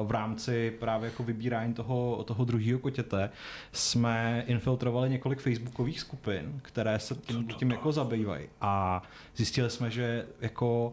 [0.00, 3.30] uh, v rámci právě jako vybírání toho, toho druhého kotěte
[3.72, 9.02] jsme infiltrovali několik facebookových skupin, které se tím, tím jako zabývají a
[9.36, 10.92] zjistili jsme, že jako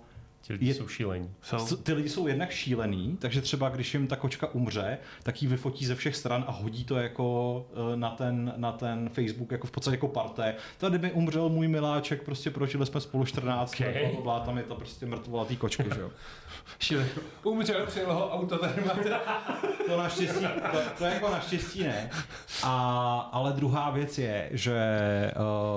[0.50, 1.30] Ti lidi Je- jsou šílení.
[1.58, 5.48] s- ty lidi jsou jednak šílený, takže třeba když jim ta kočka umře, tak ji
[5.48, 9.68] vyfotí ze všech stran a hodí to jako eh, na ten, na ten Facebook, jako
[9.68, 10.56] v podstatě jako parté.
[10.78, 13.94] Tady mi umřel můj miláček, prostě prožili jsme spolu 14 Okay.
[14.04, 16.10] let, bla, tam je to prostě mrtvola té kočky, že jo.
[17.44, 19.20] Umřel, přijel ho auto, tady máte.
[19.88, 22.10] To naštěstí, to, to jako naštěstí ne.
[22.64, 24.76] A, ale druhá věc je, že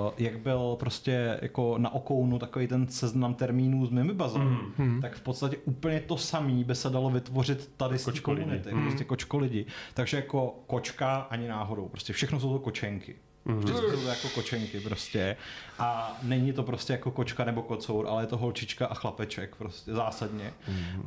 [0.05, 4.62] uh, jak byl prostě jako na okounu takový ten seznam termínů z Mimibazem, Mm.
[5.01, 8.83] Tak v podstatě úplně to samý by se dalo vytvořit tady z komunity, Mm.
[8.83, 9.65] prostě kočko lidi.
[9.93, 13.15] Takže jako kočka ani náhodou, prostě všechno jsou to kočenky.
[13.45, 15.37] Vždycky jsou to jako kočenky prostě.
[15.79, 19.93] A není to prostě jako kočka nebo kocour, ale je to holčička a chlapeček prostě
[19.93, 20.53] zásadně.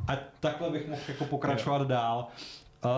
[0.07, 2.27] A takhle bych mohl jako pokračovat dál.
[2.85, 2.91] Uh,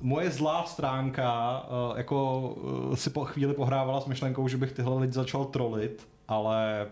[0.00, 5.00] moje zlá stránka uh, jako uh, si po chvíli pohrávala s myšlenkou, že bych tyhle
[5.00, 6.86] lidi začal trolit, ale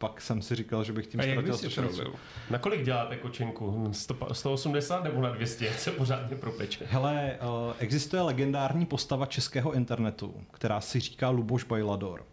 [0.00, 2.14] pak jsem si říkal, že bych tím ztratil trolil?
[2.50, 3.88] Na kolik děláte kočenku?
[3.92, 5.66] 100 180 nebo na 200?
[5.66, 6.84] Jak se pořádně propeče?
[6.90, 12.24] Hele, uh, existuje legendární postava českého internetu, která si říká Luboš Bajlador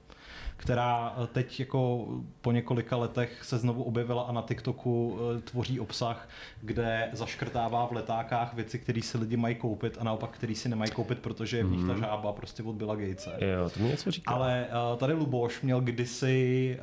[0.57, 2.07] která eh, teď jako
[2.41, 6.29] po několika letech se znovu objevila a na TikToku eh, tvoří obsah,
[6.61, 10.91] kde zaškrtává v letákách věci, které si lidi mají koupit a naopak, který si nemají
[10.91, 13.37] koupit, protože je v nich ta žába prostě od Billa Gatese.
[13.39, 14.31] Jo, to mi něco říká.
[14.31, 16.77] Ale uh, tady Luboš měl kdysi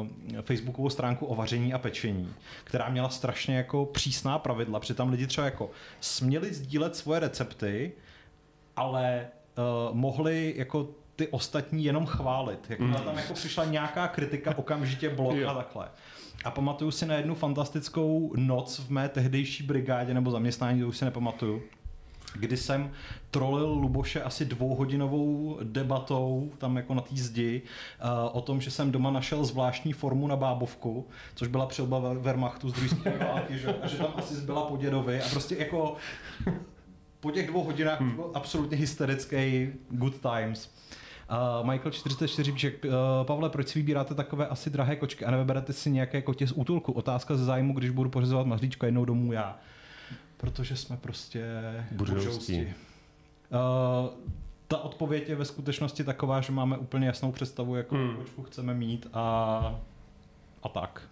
[0.00, 5.10] uh, facebookovou stránku o vaření a pečení, která měla strašně jako přísná pravidla, protože tam
[5.10, 5.70] lidi třeba jako
[6.00, 7.92] směli sdílet svoje recepty,
[8.76, 9.26] ale
[9.58, 12.66] uh, mohli jako ty ostatní jenom chválit.
[12.68, 15.88] Jakmile tam jako přišla nějaká kritika, okamžitě blok a takhle.
[16.44, 20.96] A pamatuju si na jednu fantastickou noc v mé tehdejší brigádě nebo zaměstnání, to už
[20.96, 21.62] si nepamatuju,
[22.34, 22.90] kdy jsem
[23.30, 28.92] trolil Luboše asi dvouhodinovou debatou tam jako na té zdi uh, o tom, že jsem
[28.92, 33.74] doma našel zvláštní formu na bábovku, což byla přilba Wehrmachtu z druhé světové války, že?
[33.82, 35.96] a že tam asi zbyla po dědovi a prostě jako
[37.20, 38.14] po těch dvou hodinách hmm.
[38.16, 40.70] byl absolutně hysterický good times.
[41.32, 42.90] Uh, Michael 44 píše, uh,
[43.22, 46.92] Pavle, proč si vybíráte takové asi drahé kočky a nevyberete si nějaké kotě z útulku?
[46.92, 49.58] Otázka ze zájmu, když budu pořizovat mazlíčko jednou domů já.
[50.36, 51.44] Protože jsme prostě
[51.92, 52.74] buržousti.
[53.50, 54.10] Uh,
[54.68, 58.16] ta odpověď je ve skutečnosti taková, že máme úplně jasnou představu, jakou hmm.
[58.16, 59.80] kočku chceme mít a,
[60.62, 61.02] a tak.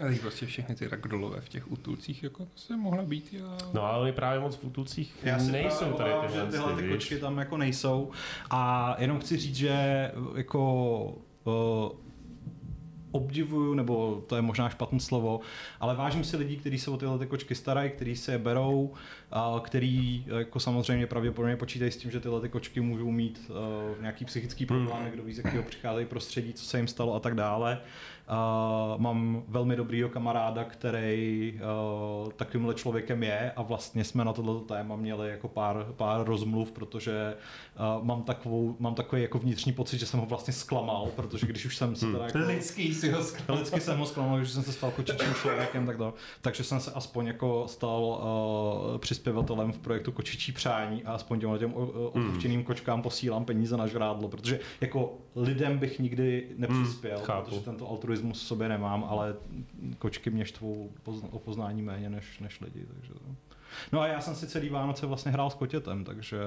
[0.00, 3.58] A teď prostě všechny ty ragdolové v těch útulcích, jako to se mohla být já.
[3.72, 6.82] No ale oni právě moc v útulcích Já si nejsou právě tady tyhle, že tyhle
[6.82, 8.10] ty kočky tam jako nejsou.
[8.50, 11.04] A jenom chci říct, že jako
[11.44, 12.04] uh,
[13.14, 15.40] obdivuju, nebo to je možná špatné slovo,
[15.80, 18.94] ale vážím si lidí, kteří se o tyhle ty kočky starají, kteří si je berou,
[19.30, 24.00] a který jako samozřejmě pravděpodobně počítají s tím, že tyhle ty kočky můžou mít uh,
[24.00, 27.34] nějaký psychický problémy, kdo ví, z jakého přicházejí prostředí, co se jim stalo a tak
[27.34, 27.80] dále.
[28.30, 31.52] Uh, mám velmi dobrýho kamaráda, který
[32.24, 36.72] uh, takovýmhle člověkem je a vlastně jsme na tohle téma měli jako pár, pár rozmluv,
[36.72, 37.34] protože
[37.98, 41.64] uh, mám, takovou, mám takový jako vnitřní pocit, že jsem ho vlastně zklamal, protože když
[41.66, 44.72] už jsem se teda jako, Lidský si ho Lidsky jsem ho zklamal, že jsem se
[44.72, 50.12] stal kočičím člověkem, tak to, takže jsem se aspoň jako stal uh, přispěvatelem v projektu
[50.12, 55.12] Kočičí přání a aspoň těm, těm uh, odpuštěným kočkám posílám peníze na žrádlo, protože jako
[55.36, 57.50] lidem bych nikdy nepřispěl, Hmm, chápu.
[57.50, 59.34] protože tento altruismus v sobě nemám, ale
[59.98, 60.90] kočky mě štvou
[61.30, 62.86] o poznání méně než, než lidi.
[62.94, 63.20] Takže to.
[63.92, 66.38] No a já jsem si celý Vánoce vlastně hrál s kotětem, takže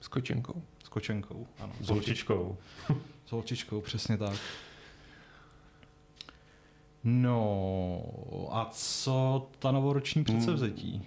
[0.00, 0.62] S kočenkou.
[0.84, 1.72] s kočenkou, ano.
[1.80, 2.56] s holčičkou.
[3.26, 4.38] S holčičkou, přesně tak.
[7.04, 11.06] No, a co ta novoroční předsevzetí?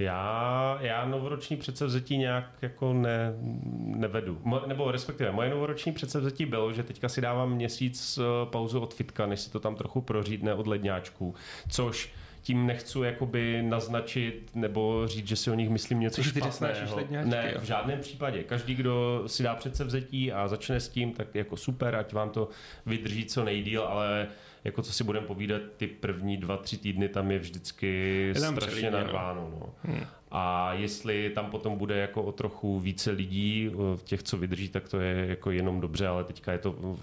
[0.00, 3.34] Já, já novoroční předsevzetí nějak jako ne,
[3.76, 4.38] nevedu.
[4.42, 8.94] Mo, nebo respektive, moje novoroční předsevzetí bylo, že teďka si dávám měsíc eh, pauzu od
[8.94, 11.34] fitka, než si to tam trochu prořídne od ledňáčků.
[11.68, 16.96] Což tím nechci jakoby naznačit nebo říct, že si o nich myslím něco ty špatného.
[16.96, 18.42] ledňáčky, Ne, v žádném případě.
[18.42, 22.48] Každý, kdo si dá předsevzetí a začne s tím, tak jako super, ať vám to
[22.86, 24.28] vydrží co nejdíl, ale
[24.64, 27.86] jako co si budeme povídat, ty první dva, tři týdny tam je vždycky
[28.34, 28.98] Je tam strašně přelidně, no.
[28.98, 29.50] narváno.
[29.60, 29.74] No.
[29.82, 30.04] Hmm.
[30.30, 33.70] A jestli tam potom bude jako o trochu více lidí,
[34.04, 36.96] těch, co vydrží, tak to je jako jenom dobře, ale teďka je to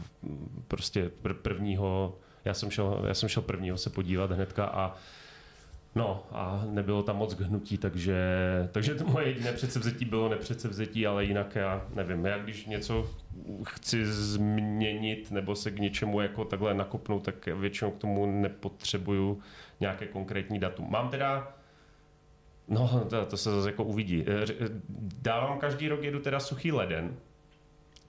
[0.67, 4.95] prostě pr- prvního, já jsem šel, já jsem šel prvního se podívat hnedka a
[5.97, 8.17] No a nebylo tam moc hnutí, takže,
[8.71, 13.09] takže to moje jediné předsevzetí bylo nepředsevzetí, ale jinak já nevím, já když něco
[13.63, 19.39] chci změnit nebo se k něčemu jako takhle nakopnout, tak většinou k tomu nepotřebuju
[19.79, 20.91] nějaké konkrétní datum.
[20.91, 21.53] Mám teda
[22.67, 24.23] No, to, to se zase jako uvidí.
[24.43, 24.81] Ř-
[25.21, 27.15] Dávám každý rok, jedu teda suchý leden,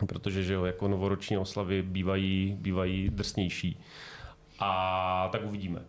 [0.07, 3.81] protože že jo, jako novoroční oslavy bývají, bývají drsnější.
[4.59, 5.81] A tak uvidíme,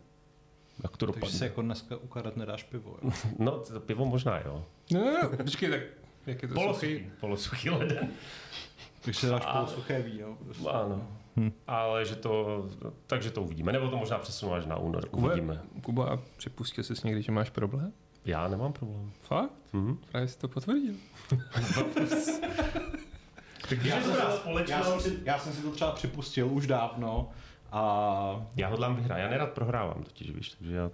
[0.84, 1.38] jak to Takže dopadne.
[1.38, 2.98] si jako dneska u karet nedáš pivo.
[3.04, 3.12] Jo?
[3.40, 4.66] No, to pivo možná, jo.
[4.92, 5.82] No, no, no, počkej, tak
[6.26, 6.64] jak je to suchý?
[6.66, 8.10] Polosuchý, polosuchý leden.
[9.02, 10.38] Takže dáš A- polosuché víno.
[10.46, 10.70] Prostě.
[10.70, 11.08] Ano.
[11.38, 11.52] Hm.
[11.68, 12.66] Ale že to,
[13.08, 13.72] takže to uvidíme.
[13.72, 15.04] Nebo to možná přesunu až na únor.
[15.12, 15.62] Uvidíme.
[15.82, 17.94] Kuba, a připustil jsi někdy, že máš problém?
[18.26, 19.12] Já nemám problém.
[19.22, 19.52] Fakt?
[19.74, 19.98] Mhm.
[20.12, 20.94] Právě jsi to potvrdil.
[23.70, 27.30] Tak Já jsem, si, já, jsem si, já jsem si to třeba připustil už dávno
[27.72, 29.18] a Já hodlám vyhrát.
[29.18, 30.92] Já nerad prohrávám totiž, víš, takže já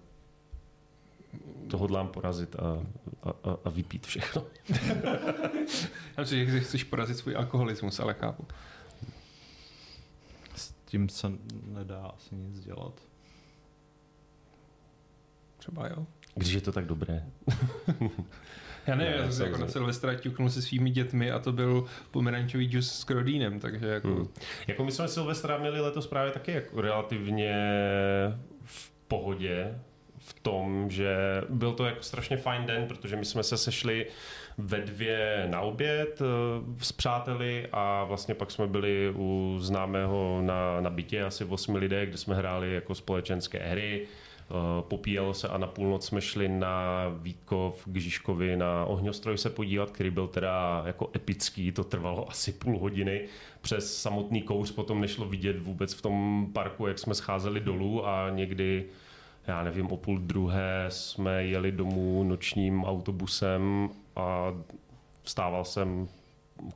[1.70, 2.86] to hodlám porazit a,
[3.24, 4.44] a, a, a vypít všechno.
[6.18, 8.48] Já myslím, že chceš porazit svůj alkoholismus, ale chápu.
[10.56, 11.32] s tím se
[11.66, 13.02] nedá asi nic dělat.
[15.58, 16.06] Třeba jo.
[16.36, 17.26] Když je to tak dobré.
[18.88, 19.68] Já nevím, Ne, já jsem jako na.
[19.68, 24.08] Silvestra ťuknul se svými dětmi a to byl pomerančový džus s krodýnem, takže jako...
[24.08, 24.28] Hmm.
[24.68, 27.56] Jako my jsme Silvestra měli letos právě taky jako relativně
[28.64, 29.80] v pohodě
[30.18, 31.18] v tom, že
[31.50, 34.06] byl to jako strašně fajn den, protože my jsme se sešli
[34.58, 36.26] ve dvě na oběd eh,
[36.84, 41.78] s přáteli a vlastně pak jsme byli u známého na, na bytě asi v osmi
[41.78, 44.08] lidé, kde jsme hráli jako společenské hry,
[44.82, 49.92] popíjelo se a na půlnoc jsme šli na Vítkov k Žižkovi na ohňostroj se podívat,
[49.92, 53.22] který byl teda jako epický, to trvalo asi půl hodiny.
[53.62, 58.30] Přes samotný kouř potom nešlo vidět vůbec v tom parku, jak jsme scházeli dolů a
[58.30, 58.86] někdy
[59.48, 64.54] já nevím, o půl druhé jsme jeli domů nočním autobusem a
[65.24, 66.08] vstával jsem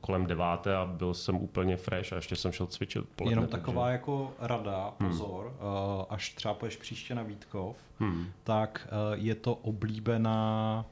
[0.00, 3.60] kolem deváté a byl jsem úplně fresh a ještě jsem šel cvičit odpoledne, Jenom takže-
[3.60, 6.04] taková jako rada, pozor, hmm.
[6.10, 8.26] až třeba půjdeš příště na Vítkov, Hmm.
[8.44, 10.84] tak eh, je to oblíbená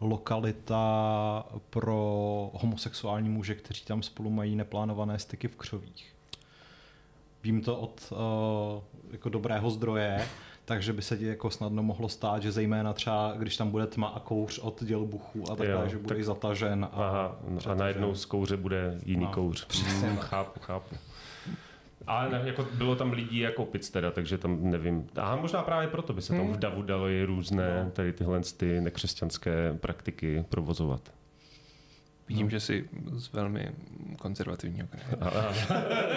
[0.00, 6.14] lokalita pro homosexuální muže, kteří tam spolu mají neplánované styky v křovích.
[7.42, 10.28] Vím to od uh, jako dobrého zdroje,
[10.64, 14.06] takže by se ti jako snadno mohlo stát, že zejména třeba, když tam bude tma
[14.08, 16.84] a kouř od dělbuchů a takhle, Jo, že budeš tak- zatažen.
[16.92, 17.78] A Aha, a přetažen.
[17.78, 19.64] najednou z kouře bude jiný No, kouř.
[19.64, 20.26] přesně Hmm, tak.
[20.26, 20.96] chápu, chápu.
[22.06, 25.06] Ale ne, jako bylo tam lidí jako pic teda, takže tam nevím.
[25.16, 28.80] A možná právě proto by se tam v davu dalo i různé tady tyhle ty
[28.80, 31.00] nekřesťanské praktiky provozovat.
[32.28, 33.68] Vidím, že jsi z velmi
[34.18, 35.42] konzervativního kraje.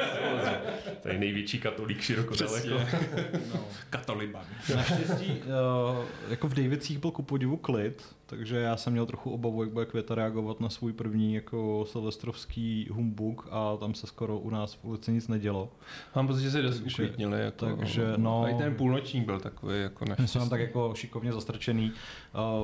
[1.02, 2.68] To je největší katolík široko daleko.
[3.90, 4.44] Katoliban.
[4.76, 9.64] Naštěstí, uh, jako v Davicích byl ku podivu klid, takže já jsem měl trochu obavu,
[9.64, 14.50] jak bude Květa reagovat na svůj první jako silvestrovský humbug a tam se skoro u
[14.50, 15.70] nás v ulici nic nedělo.
[16.16, 17.42] Mám pocit, že se dost Takže- uklidnili.
[17.42, 20.32] Jako, takže, no- A i ten půlnočník byl takový jako naštěstí.
[20.32, 21.92] jsme tam tak jako šikovně zastrčený.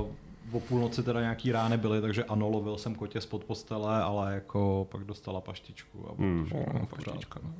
[0.02, 0.08] Uh,
[0.52, 4.86] o půlnoci teda nějaký rány byly, takže ano, lovil jsem kotě spod postele, ale jako
[4.90, 6.48] pak dostala paštičku a Hmm.
[6.74, 7.54] No, paštička, no.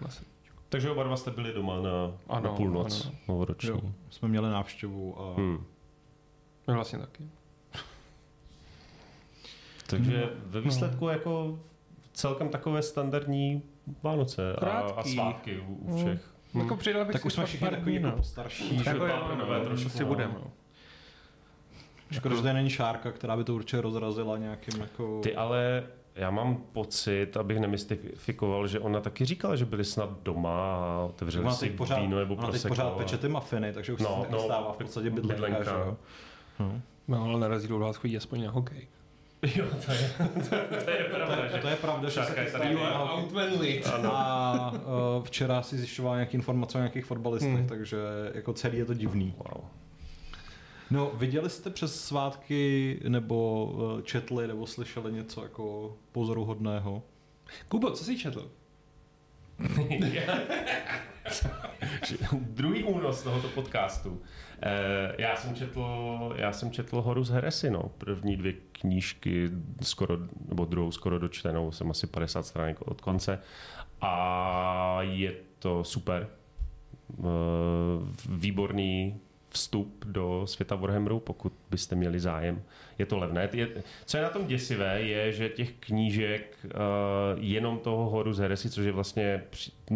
[0.00, 0.24] Zase.
[0.68, 3.14] Takže oba dva jste byli doma na, na Ano, půlnoc ano.
[3.28, 3.68] novoroční.
[3.68, 5.64] Jo, jsme měli návštěvu a Hmm.
[6.66, 7.24] My vlastně taky.
[9.86, 10.40] Takže No.
[10.46, 11.58] ve výsledku jako
[12.12, 13.62] celkem takové standardní
[14.02, 16.34] Vánoce a, a svátky u, u všech.
[16.54, 16.62] Hmm.
[16.62, 18.22] Jako přidal bych tak si už jsme všichni takový jako no.
[18.22, 18.76] starší.
[18.76, 20.08] Jako Jako jo, no, no, trošku, asi no.
[20.08, 20.34] budeme.
[20.34, 20.50] No.
[22.10, 25.20] Škoda, že tady není šárka, která by to určitě rozrazila nějakým jako...
[25.22, 25.82] Ty ale
[26.14, 31.44] já mám pocit, abych nemystifikoval, že ona taky říkala, že byli snad doma a otevřeli
[31.44, 34.08] Ona si pořád, víno nebo ona teď pořád a- peče ty mafiny, takže už No,
[34.18, 35.64] no, se no, nestává v podstatě bydlenka, bydlenka.
[35.64, 35.96] že jo?
[36.60, 36.80] No.
[37.08, 38.86] No, ale narazí do vás chodí aspoň na hokej.
[39.56, 40.10] Jo, to je,
[40.50, 42.76] to, to je pravda, že To je pravda, že se je tady
[43.16, 43.82] outmanly.
[44.12, 44.72] A
[45.18, 47.66] uh, včera si zjišťoval nějaké informace o nějakých fotbalistech, Hmm.
[47.66, 47.96] takže
[48.34, 49.34] jako celý je to divný.
[49.38, 49.64] Wow.
[50.90, 57.02] No, viděli jste přes svátky nebo uh, četli nebo slyšeli něco jako pozoruhodného?
[57.68, 58.50] Kubo, co jsi četl?
[62.32, 64.22] Druhý únos tohoto podcastu.
[64.62, 65.84] Eh, já jsem četl,
[66.36, 67.82] já jsem četl Horus Heresy, no.
[67.98, 69.50] První dvě knížky,
[69.82, 73.38] skoro, nebo druhou skoro dočtenou, jsem asi 50 stránek od konce.
[74.00, 76.28] A je to super.
[77.18, 77.22] Eh,
[78.28, 79.20] výborný
[79.50, 82.62] vstup do světa Warhammeru, pokud byste měli zájem.
[82.98, 83.48] Je to levné.
[83.52, 83.68] Je,
[84.04, 86.70] co je na tom děsivé, je, že těch knížek uh,
[87.36, 89.42] jenom toho Horus Heresy, což je vlastně,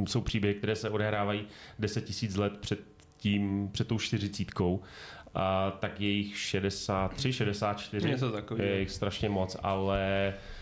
[0.07, 1.47] jsou příběhy, které se odehrávají
[1.79, 2.81] 10 000 let před
[3.17, 4.83] tím, před tou čtyřicítkou,
[5.35, 8.09] a tak je jich 63, 64.
[8.09, 8.69] Něco takového.
[8.69, 10.62] Je jich strašně moc, ale Eh,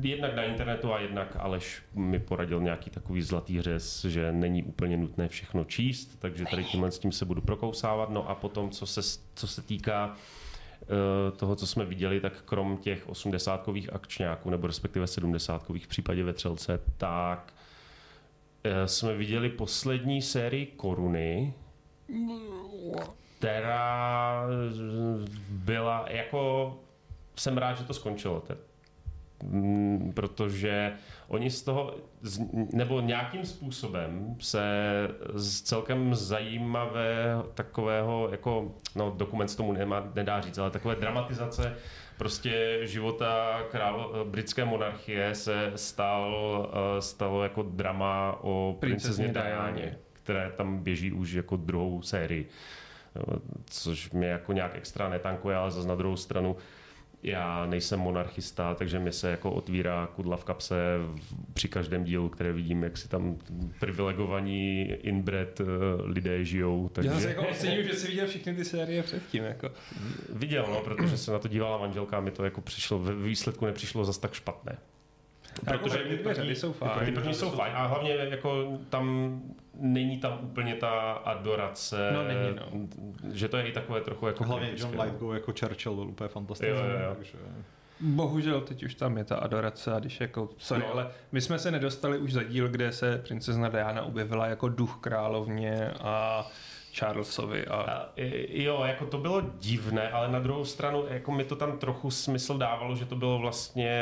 [0.00, 4.96] jednak na internetu a jednak Aleš mi poradil nějaký takový zlatý řez, že není úplně
[4.96, 8.10] nutné všechno číst, takže tady tímhle s tím se budu prokousávat.
[8.10, 10.16] No a potom, co se, co se týká
[10.82, 10.86] eh,
[11.36, 16.80] toho, co jsme viděli, tak krom těch 80-kových akčňáků, nebo respektive 70-kových v případě Vetřelce,
[16.98, 17.52] tak
[18.64, 21.54] eh, jsme viděli poslední sérii Koruny,
[23.38, 24.46] která
[25.48, 26.78] byla jako
[27.36, 28.40] jsem rád, že to skončilo.
[28.40, 28.56] Te-
[29.44, 30.92] Mm, protože
[31.28, 31.94] oni z toho,
[32.72, 34.62] nebo nějakým způsobem se
[35.34, 41.76] z celkem zajímavého takového, jako, no dokument se tomu nemá, nedá říct, ale takové dramatizace
[42.18, 46.68] prostě života králo, britské monarchie se stal,
[46.98, 49.98] eh, stalo jako drama o princezně Dianě, Dianě.
[50.12, 52.48] které tam běží už jako druhou sérii.
[53.16, 53.22] Jo,
[53.66, 56.56] Což mě jako nějak extra netankuje, ale zase na druhou stranu
[57.22, 60.74] já nejsem monarchista, takže mi se jako otvírá kudla v kapse
[61.54, 63.36] při každém dílu, které vidím, jak si tam
[63.80, 65.64] privilegovaní inbred eh,
[66.02, 66.88] lidé žijou.
[66.88, 69.44] Takže Já se jako ocením, že jsi viděl všechny ty série předtím.
[69.44, 69.70] Jako.
[70.32, 73.66] viděl, no, protože se na to dívala manželka a mi to jako přišlo, ve výsledku
[73.66, 74.78] nepřišlo zas tak špatné.
[75.64, 77.06] Protože ty dvě řady jsou fajn.
[77.06, 79.40] Ty první jsou fajn a hlavně jako tam
[79.74, 82.88] není tam úplně ta adorace, No, není, no.
[83.32, 84.96] že to je i takové trochu jako Hlavně kritické.
[84.96, 86.76] John Lithgow jako Churchill byl úplně fantastický.
[86.78, 87.14] Jo, jo, jo.
[87.16, 87.38] Takže...
[88.00, 90.92] Bohužel teď už tam je ta adorace a když jako, sorry, No.
[90.92, 94.98] ale my jsme se nedostali už za díl, kde se princezna Diana objevila jako duch
[95.00, 96.46] královně a
[96.98, 98.12] Charlesovi a A,
[98.48, 102.58] jo, jako to bylo divné, ale na druhou stranu jako mi to tam trochu smysl
[102.58, 103.92] dávalo, že to bylo vlastně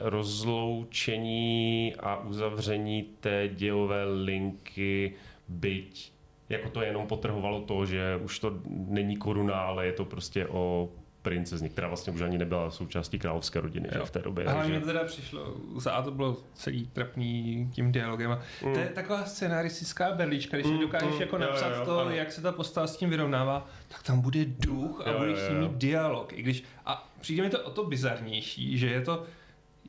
[0.00, 5.14] rozloučení a uzavření té dějové linky,
[5.48, 6.12] byť
[6.48, 10.88] jako to jenom potrhovalo to, že už to není koruna, ale je to prostě o
[11.24, 14.44] princezně, která vlastně už ani nebyla součástí královské rodiny že, v té době.
[14.46, 18.32] Ale mně teda přišlo, za A to bylo celý trapný tím dialogem.
[18.32, 21.74] A To je taková scenaristická berlička, když Mm, mm, dokážeš mm, jako jo, napsat jo,
[21.78, 22.10] jo, to, ano.
[22.10, 25.48] jak se ta postava s tím vyrovnává, tak tam bude duch a Jo, budeš s
[25.48, 26.32] ním mít dialog.
[26.32, 29.24] I když, a přijde mi to o to bizarnější, že je to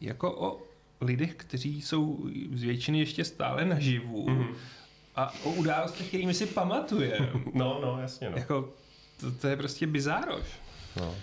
[0.01, 0.61] jako o
[1.01, 4.47] lidech, kteří jsou z většiny ještě stále naživu Mhm.
[5.15, 7.17] a o událostech, kterými si pamatuje.
[7.53, 8.37] No, no, jasně, no.
[8.37, 8.69] jako,
[9.19, 10.45] to, to je prostě bizároš.
[10.99, 11.15] No.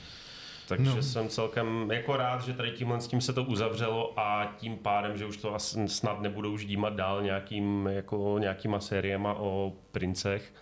[0.68, 1.02] Takže No.
[1.02, 5.16] jsem celkem jako rád, že tady tímhle s tím se to uzavřelo a tím pádem,
[5.16, 10.54] že už to asi snad nebudou už dímat dál nějakým, jako nějakýma sériema o princech.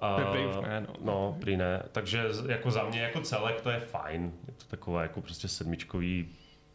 [0.00, 0.94] A, už ne, no.
[1.00, 1.82] no, prý ne.
[1.92, 4.32] Takže jako za mě jako celek to je fajn.
[4.46, 6.28] Je to taková jako prostě sedmičkový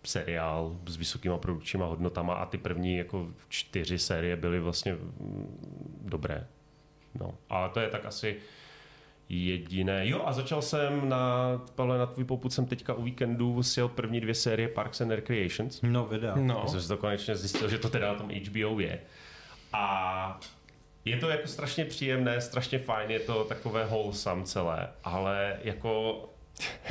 [0.04, 6.48] seriál s vysokýma produkčníma hodnotama a ty první jako čtyři série byly vlastně mm, dobré.
[7.20, 8.38] No, ale to je tak asi
[9.30, 10.08] jediné.
[10.08, 14.22] Jo, a začal jsem na, Pavle, na tvůj poput jsem teďka u víkendu sjel první
[14.22, 15.82] dvě série Parks and Recreations.
[15.82, 16.36] No, videa.
[16.36, 16.60] No.
[16.62, 19.00] Já jsem si to konečně zjistil, že to teda na tom HBO je.
[19.74, 20.40] A
[21.06, 26.24] je to jako strašně příjemné, strašně fajn, je to takové wholesome celé, ale jako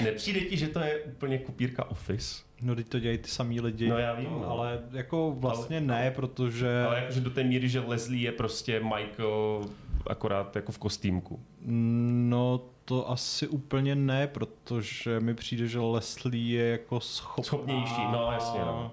[0.04, 2.42] nepřijde ti, že to je úplně kupírka Office?
[2.62, 3.88] No, teď to dělají ty samý lidi.
[3.88, 4.50] No, já vím, no.
[4.50, 6.84] Ale jako vlastně ne, protože...
[6.86, 9.64] Ale jakože do té míry, že Leslie je prostě Michael
[10.10, 11.40] akorát jako v kostýmku.
[12.28, 17.44] No, to asi úplně ne, protože mi přijde, že Leslie je jako schopná.
[17.44, 18.90] Schopnější, no, jasně, no.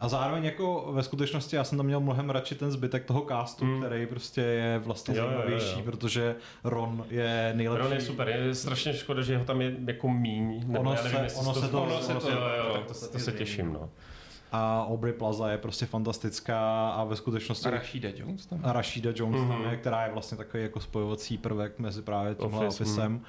[0.00, 3.64] A zároveň jako ve skutečnosti já jsem tam měl mnohem radši ten zbytek toho castu,
[3.64, 3.82] Mm.
[3.82, 5.38] který prostě je vlastně Jo, jo, jo, jo.
[5.42, 7.82] zajímavější, protože Ron je nejlepší.
[7.82, 10.64] Ron je super, je strašně škoda, že ho tam je jako míň.
[10.78, 12.94] Ono nevím, se- jestli ono to, se to- ono se to, jo, to- jo, to-
[12.94, 13.90] to, to, to se těším, no.
[14.52, 18.60] A Aubrey Plaza je prostě fantastická a ve skutečnosti A Rashida Jones tam.
[18.62, 19.48] a Rashida Jones mm-hmm.
[19.48, 19.70] tam Mhm.
[19.70, 23.20] je, která je vlastně takový jako spojovací prvek mezi právě tímhle Office, Officem.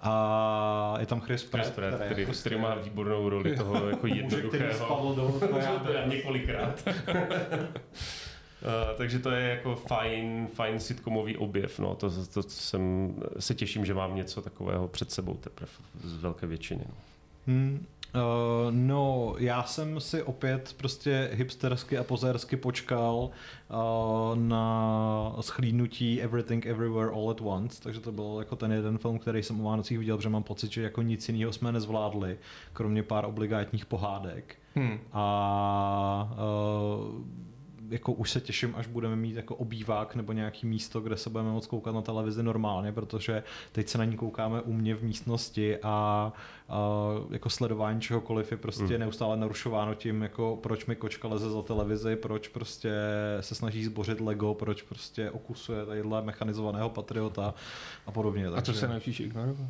[0.00, 3.56] A je tam Chris Chris Pratt, Pratt, který, který, je prostě který má výbornou roli
[3.56, 4.72] toho jako muže, který jednoduchého.
[4.74, 5.40] spadl do
[5.84, 6.82] To je několikrát.
[6.88, 7.12] Uh,
[8.96, 11.78] takže to je jako fajn, fajn sitcomový objev.
[11.78, 11.94] No.
[11.94, 15.70] To, to, to jsem, se těším, že mám něco takového před sebou teprve
[16.04, 16.84] z velké většiny.
[16.88, 16.94] No.
[17.46, 17.86] Hmm,
[18.16, 26.66] uh, no, já jsem si opět prostě hipstersky a pozérsky počkal uh, na schlídnutí Everything
[26.66, 29.98] Everywhere All at Once, takže to byl jako ten jeden film, který jsem o Vánocích
[29.98, 32.38] viděl, protože mám pocit, že jako nic jiného jsme nezvládli,
[32.72, 34.56] kromě pár obligátních pohádek.
[34.74, 34.98] Hmm.
[35.12, 36.36] A
[37.08, 37.24] uh,
[37.90, 41.50] jako už se těším, až budeme mít jako obývák nebo nějaký místo, kde se budeme
[41.50, 45.78] moct koukat na televizi normálně, protože teď se na ní koukáme u mě v místnosti
[45.82, 46.32] a
[46.68, 48.98] uh, jako sledování čehokoliv je prostě Hmm.
[49.00, 52.92] neustále narušováno tím, jako proč mi kočka leze za televizi, proč prostě
[53.40, 57.54] se snaží zbořit Lego, proč prostě okusuje tadyhle mechanizovaného patriota
[58.06, 58.46] a podobně.
[58.46, 59.66] A to takže se naučíš ignorovat?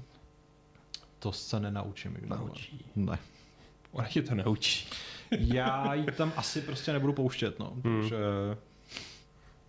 [1.18, 2.16] to se nenaučím.
[2.18, 2.48] ignorovat.
[2.48, 2.84] Naučí.
[2.96, 3.18] Ne.
[3.97, 4.88] Ona tě to naučí.
[5.30, 7.72] Já ji tam asi prostě nebudu pouštět, no.
[7.84, 8.01] Hmm.
[8.01, 8.16] Takže...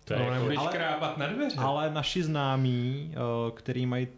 [0.04, 1.56] To je No, jako, ale- krábat na dveře.
[1.58, 4.08] Ale naši známí, eh, který mají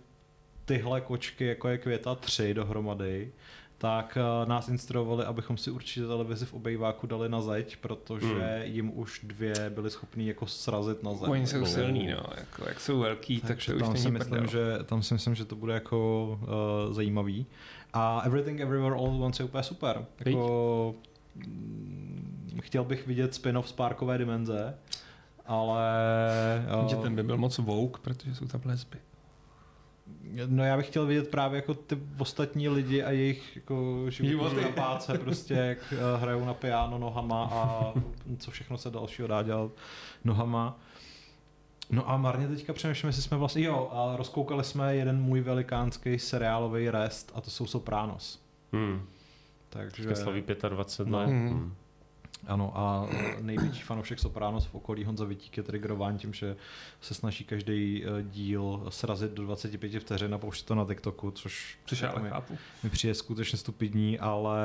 [0.64, 3.32] tyhle kočky, jako je Květa 3 dohromady,
[3.78, 8.62] tak eh, nás instruovali, abychom si určitě televizi v obejváku dali na zeď, protože Hmm.
[8.62, 11.30] jim už dvě byly schopný jako srazit na zem.
[11.30, 11.66] Oni jsou No.
[11.66, 12.22] silní, no.
[12.36, 14.46] Jako, jak jsou velký, tak takže to už tam si, myslím, prdel.
[14.50, 17.46] že, tam si myslím, že to bude jako uh, zajímavý.
[17.92, 20.04] A Everything Everywhere All at Once je úplně super.
[20.26, 20.94] Jako,
[21.36, 24.74] mm, chtěl bych vidět spin-off z Parkové dimenze,
[25.46, 25.90] ale...
[26.84, 28.98] eh, Že ten by byl moc vouk, protože jsou tam lesby.
[30.46, 34.60] No já bych chtěl vidět právě jako ty ostatní lidi a jejich jako Životy.
[34.62, 37.92] na páce, prostě jak eh, hrajou na piano nohama a
[38.38, 39.70] co všechno se dalšího dá dělat
[40.24, 40.78] nohama.
[41.90, 46.18] No a marně teďka přemýšlím, jestli jsme vlastně, jo, a rozkoukali jsme jeden můj velikánský
[46.18, 48.42] seriálový rest a to jsou Sopranos.
[48.72, 49.02] hmm.
[49.68, 50.08] Takže...
[50.08, 51.26] Ke slaví 25 let.
[51.26, 51.32] No.
[51.32, 51.74] Hmm.
[52.46, 53.08] Ano, a
[53.40, 56.56] největší fanoušek Sopranos v okolí Honza Vitík je triggerován tím, že
[57.00, 61.78] se snaží každý e, díl srazit do 25 vteřin a pouštět to na TikToku, což,
[61.86, 62.58] Což já ale mi, chápu.
[62.82, 64.58] mi přijde skutečně stupidní, ale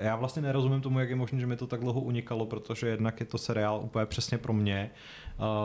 [0.00, 3.20] já vlastně nerozumím tomu, jak je možné, že mi to tak dlouho unikalo, protože jednak
[3.20, 4.90] je to seriál úplně přesně pro mě,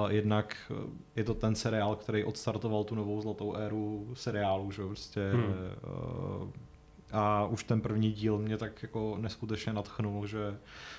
[0.10, 0.74] jednak e,
[1.16, 5.44] je to ten seriál, který odstartoval tu novou zlatou éru seriálu, že jo, prostě Hmm.
[5.44, 6.48] uh,
[7.12, 10.58] a už ten první díl mě tak jako neskutečně nadchnul, že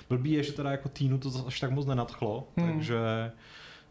[0.09, 2.71] blbý je, že teda jako Týnu to až tak moc nenadchlo, Hmm.
[2.73, 2.97] takže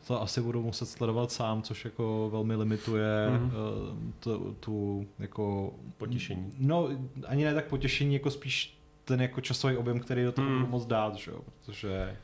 [0.07, 3.51] to asi budu muset sledovat sám, což jako velmi limituje Mhm.
[3.51, 4.11] mm-hmm.
[4.21, 5.73] tu, tu jako...
[5.99, 6.53] Potěšení.
[6.59, 6.89] No,
[7.27, 10.59] ani ne tak potěšení, jako spíš ten jako časový objem, který do toho Hmm.
[10.59, 12.17] budu moc dát, že jo, protože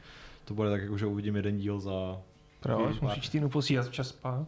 [0.45, 2.21] to bude tak jako, že uvidím jeden díl za...
[2.63, 3.01] Proč?
[3.01, 4.47] Musíš týdnu posílat včas spát?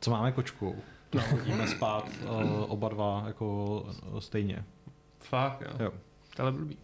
[0.00, 0.76] Co máme kočku?
[1.14, 1.20] No.
[1.20, 3.76] Chodíme spát uh, oba dva jako
[4.12, 4.64] uh, stejně.
[5.18, 5.84] Fakt, jo.
[5.84, 5.92] Jo.
[6.38, 6.78] Ale blbý.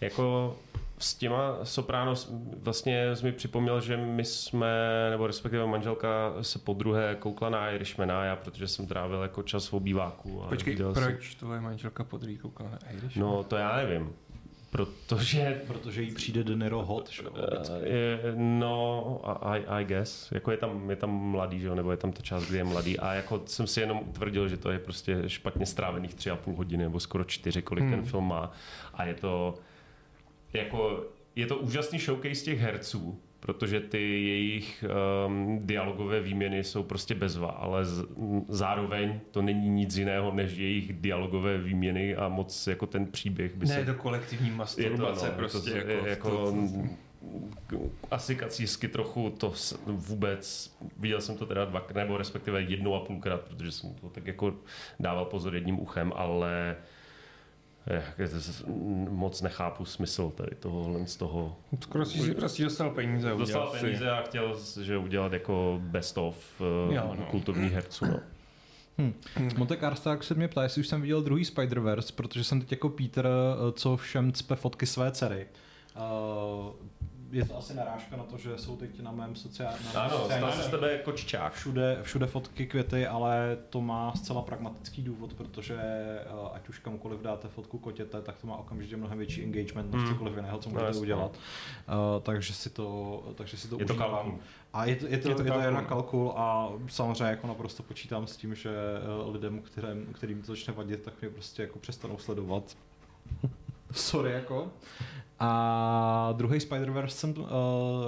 [0.00, 0.56] Jako
[0.98, 2.32] s těma Sopranos
[2.62, 4.70] vlastně jsi mi připomněl, že my jsme,
[5.10, 9.68] nebo respektive manželka se po druhé koukla na Irishmana, já protože jsem trávil jako čas
[9.68, 10.42] v obýváku.
[10.44, 13.16] a Počkej, proč tvoje manželka podrý koukala na Irish?
[13.16, 14.12] No to já nevím,
[14.74, 17.22] protože Protože jí přijde De Niro hot, že?
[17.36, 20.32] Eh, je, no, I, I guess.
[20.32, 22.64] Jako je tam, je tam mladý, že jo, nebo je tam ta část, kdy je
[22.64, 22.98] mladý.
[22.98, 26.56] A jako jsem si jenom utvrdil, že to je prostě špatně strávených tři a půl
[26.56, 27.92] hodiny, nebo skoro čtyři, kolik Hmm.
[27.92, 28.52] ten film má.
[28.94, 29.54] A je to
[30.52, 31.04] jako,
[31.36, 34.84] je to úžasný showcase těch herců, protože ty jejich
[35.26, 40.56] um, dialogové výměny jsou prostě bezva, ale z, m, zároveň to není nic jiného než
[40.56, 45.26] jejich dialogové výměny a moc jako ten příběh by Ne, se je to kolektivní masturbace
[45.26, 45.70] no, prostě.
[45.70, 47.78] to, jako, jako to,
[48.10, 49.52] asi kacísky trochu to
[49.86, 54.26] vůbec, viděl jsem to teda dvakrát, nebo respektive jednou a půlkrát, protože jsem to tak
[54.26, 54.54] jako
[55.00, 56.84] dával pozor jedním uchem, ale eh,
[59.10, 61.56] moc nechápu smysl tady tohohle z toho.
[61.80, 63.30] skoro si prostě dostal peníze.
[63.38, 66.60] Dostal si- peníze a chtěl že udělat jako best of
[66.90, 67.26] Jo, no.
[67.30, 68.04] kulturních herců.
[68.06, 68.20] No.
[69.56, 72.70] Monte Carlo, jak se mě ptá, jestli už jsem viděl druhý Spider-Verse, protože jsem teď
[72.70, 75.46] jako Peter, eh, co všem cpe fotky své dcery.
[75.96, 76.72] Uh,
[77.34, 80.62] je to asi narážka na to, že jsou teď na mém sociálním Ano, stal se
[80.62, 81.52] z tebe kočičák.
[81.52, 85.74] všude, všude fotky, květy, ale to má zcela pragmatický důvod, protože
[86.32, 90.02] uh, ať už kamukoliv dáte fotku kotěte, tak to má okamžitě mnohem větší engagement než
[90.02, 90.12] Hmm.
[90.12, 91.02] cokoliv jiného, co No, můžete jasně.
[91.02, 91.30] udělat.
[91.36, 94.10] Uh, takže si to, takže si to Je to užívám.
[94.10, 94.38] kalkul.
[94.72, 95.74] A je to, je to, Je to je to kalkul.
[95.76, 100.46] jen kalkul a samozřejmě jako naprosto počítám s tím, že eh, lidem, kterým, kterým to
[100.46, 102.76] začne vadit, tak mě prostě jako přestanou sledovat.
[103.92, 104.68] Sorry jako.
[105.46, 107.46] A druhý Spider-Verse jsem uh,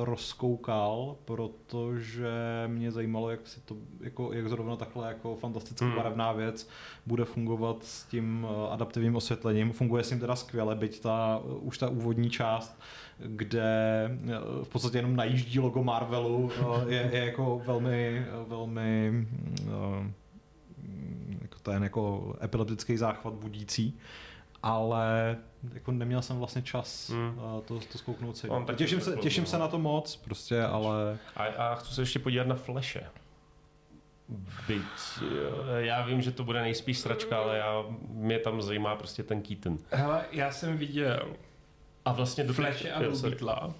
[0.02, 2.30] rozkoukal, protože
[2.66, 5.96] mě zajímalo, jak, si to, jako, jak zrovna takhle jako fantastická Hmm.
[5.96, 6.68] barevná věc
[7.06, 9.72] bude fungovat s tím uh, adaptivním osvětlením.
[9.72, 12.80] Funguje s tím teda skvěle, byť ta, uh, už ta úvodní část,
[13.18, 19.26] kde uh, v podstatě jenom najíždí logo Marvelu, uh, je, je jako velmi, velmi
[19.64, 20.06] uh,
[21.42, 23.98] jako ten jako epileptický záchvat budící
[24.66, 25.36] ale
[25.74, 27.38] jako neměl jsem vlastně čas Hmm.
[27.38, 28.48] uh, to, to zkouknout si.
[28.66, 29.48] Taky Těším se, těším no.
[29.50, 33.02] se na to moc, prostě, ale A, a chci se ještě podívat na Flashe.
[34.68, 34.82] Byť,
[35.22, 39.42] eh, já vím, že to bude nejspíš sračka, ale já, mě tam zajímá prostě ten
[39.42, 39.78] Keaton.
[39.90, 41.26] Hele, já jsem viděl
[42.04, 43.00] A vlastně do Flash a.
[43.22, 43.74] Beetla.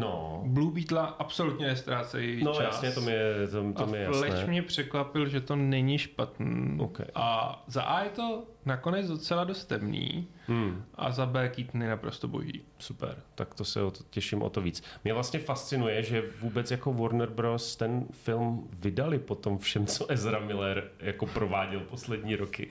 [0.00, 2.62] No, Blue Beetla absolutně nestrácejí no čas.
[2.62, 4.46] jasně, to mi je, to, to a mi je Flash jasné.
[4.46, 6.78] mě překvapil, že to není špatný.
[6.80, 7.00] Ok.
[7.14, 11.88] A za A je to nakonec docela dost temný Hmm, a za B Keaton je
[11.88, 12.62] naprosto boží.
[12.78, 14.82] super, tak to se o to, těším o to víc.
[15.04, 17.76] Mě vlastně fascinuje, že vůbec jako Warner Bros.
[17.76, 22.68] ten film vydali po tom všem, co Ezra Miller jako prováděl poslední roky.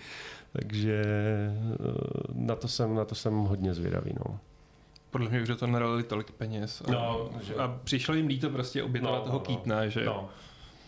[0.51, 1.78] Takže eh,
[2.34, 4.11] na to jsem, na to jsem hodně zvědavý.
[4.26, 4.39] No.
[5.12, 6.82] Podle mě už do toho tolik peněz.
[6.88, 10.30] A, No, že- a přišlo jim líto prostě obětovat No, toho no, Keatona, že No,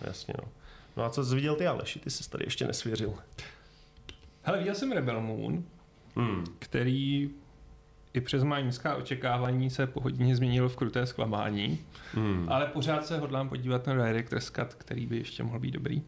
[0.02, 0.50] jasně no.
[0.98, 2.00] No a co jsi viděl ty Aleši?
[2.00, 3.14] Ty jsi tady ještě nesvěřil.
[4.44, 5.64] Hele, viděl jsem Rebel Moon,
[6.16, 6.44] Hmm.
[6.60, 7.30] který
[8.14, 11.80] i přes má nízká očekávání se po hodině změnil v kruté zklamání,
[12.14, 12.46] Hmm.
[12.50, 16.02] ale pořád se hodlám podívat na Director's Cut, který by ještě mohl být dobrý.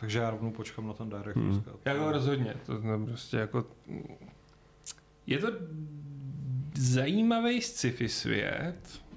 [0.00, 1.36] takže já rovnou počkám na ten direct.
[1.36, 1.50] Hmm.
[1.50, 1.62] Hmm.
[1.84, 2.72] Jako rozhodně, to
[3.06, 3.66] prostě jako...
[5.26, 5.46] Je to
[6.78, 8.76] zajímavý sci-fi svět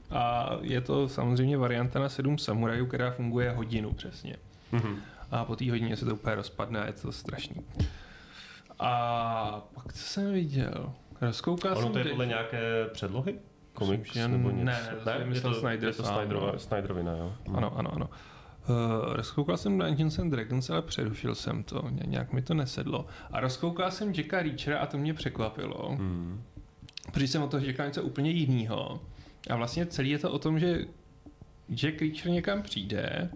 [0.10, 4.36] a je to samozřejmě varianta na sedm samurajů, která funguje hodinu přesně.
[4.72, 4.96] Hmm.
[5.32, 7.62] A po té hodině se to úplně rozpadne a je to strašný.
[8.80, 10.94] A pak co jsem viděl?
[11.22, 11.92] Rozkoukal Ono jsem...
[11.92, 13.36] to je podle nějaké předlohy?
[13.74, 14.64] Komiks nebo něco?
[14.66, 16.60] ne, ne, to jsem je to, Snyder je to Snyderova.
[16.60, 17.34] Snyderovina, jo.
[17.48, 17.56] Hmm.
[17.56, 18.10] Ano, ano, ano.
[18.70, 18.76] Uh,
[19.14, 23.06] rozkoukal jsem Dungeons and Dragons, ale přerušil jsem to, Ně- nějak mi to nesedlo.
[23.32, 26.44] A rozkoukal jsem Jacka Reachera a to mě překvapilo, Hmm.
[27.12, 29.02] Protože jsem od toho čekal něco úplně jiného.
[29.50, 30.86] A vlastně celý je to o tom, že
[31.76, 33.30] Jack Reacher někam přijde,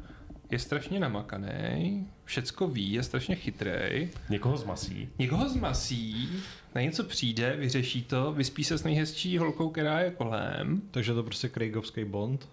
[0.49, 5.09] je strašně namakaný, všecko ví, je strašně chytrej, Někoho zmasí.
[5.19, 6.29] někoho zmasí,
[6.75, 10.81] na něco přijde, vyřeší to, vyspí se s nejhezčí holkou, která je kolem.
[10.91, 12.49] Takže to prostě Craigovský Bond.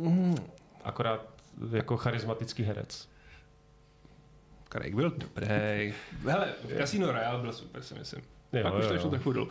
[0.00, 0.36] Mm,
[0.84, 1.28] Akorát
[1.72, 3.08] jako charismatický herec.
[4.72, 5.46] Craig byl dobrý.
[6.26, 8.22] Hele, v Casino Royale byl super, si myslím.
[8.52, 9.00] Jo, Pak už jo, to jo.
[9.00, 9.48] šlo trochu dolů.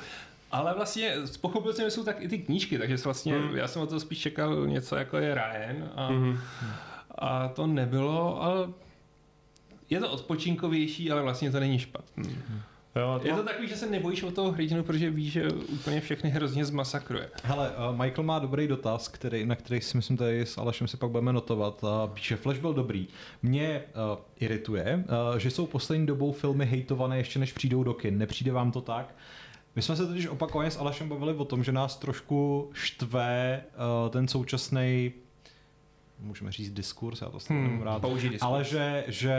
[0.51, 3.55] Ale vlastně pochopil jsem, že jsou tak i ty knížky, takže vlastně Hmm.
[3.57, 6.39] já jsem o to spíš čekal něco jako je Ryan a, Mhm.
[7.17, 8.67] a to nebylo, ale
[9.89, 12.37] je to odpočinkovější, ale vlastně to není špatný.
[12.95, 16.29] Jo, Je to takový, že se nebojíš o toho hrdinu, protože víš, že úplně všechny
[16.29, 17.29] hrozně zmasakruje.
[17.43, 20.97] Hele, uh, Michael má dobrý dotaz, který, na který si myslím tady s Alešem si
[20.97, 21.83] pak budeme notovat.
[21.83, 23.07] Uh, píše, Flash byl dobrý.
[23.43, 23.81] Mě
[24.13, 28.17] uh, irituje, uh, že jsou poslední dobou filmy hejtované ještě než přijdou do kin.
[28.17, 29.15] Nepřijde vám to tak?
[29.77, 33.63] My jsme se totiž opakovaně s Alešem bavili o tom, že nás trošku štve
[34.05, 35.11] uh, ten současný
[36.19, 38.05] můžeme říct diskurs, já to hmm, nemám rád,
[38.41, 39.37] ale že, že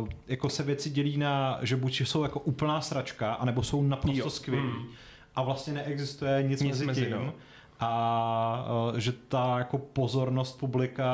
[0.00, 4.18] uh, jako se věci dělí na, že buď jsou jako úplná sračka, anebo jsou naprosto
[4.18, 4.30] Jo.
[4.30, 4.86] skvělý Hmm.
[5.34, 7.10] a vlastně neexistuje nic, Nic mezi, mezi, tím.
[7.10, 7.32] no.
[7.80, 11.10] A uh, že ta jako pozornost publika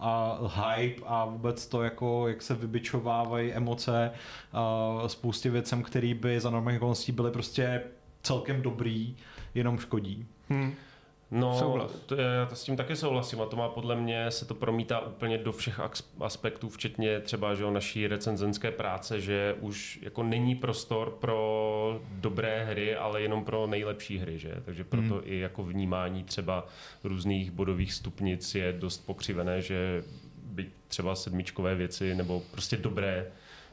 [0.00, 4.10] a hype a vůbec to, jako, jak se vybičovávají emoce
[5.00, 7.82] uh, spoustě věcem, které by za normálních okolností byly prostě
[8.22, 9.16] celkem dobrý,
[9.54, 10.26] jenom škodí.
[10.48, 10.74] Hmm.
[11.34, 11.92] No, Souhlas.
[12.06, 15.00] to, já to s tím taky souhlasím a to má podle mě, se to promítá
[15.00, 15.80] úplně do všech
[16.20, 22.64] aspektů, včetně třeba že jo, naší recenzenské práce, že už jako není prostor pro dobré
[22.64, 24.54] hry, ale jenom pro nejlepší hry, že?
[24.64, 25.22] Takže proto Hmm.
[25.24, 26.66] i jako vnímání třeba
[27.04, 30.04] různých bodových stupnic je dost pokřivené, že
[30.42, 33.26] byť třeba sedmičkové věci nebo prostě dobré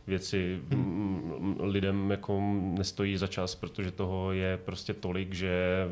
[0.07, 1.57] věci hmm.
[1.59, 5.85] lidem jako nestojí za čas, protože toho je prostě tolik, že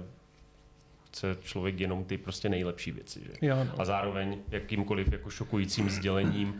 [1.12, 3.22] chce člověk jenom ty prostě nejlepší věci.
[3.26, 3.48] Že?
[3.48, 3.72] Jo, no.
[3.82, 6.56] A zároveň jakýmkoliv jako šokujícím sdělením uh,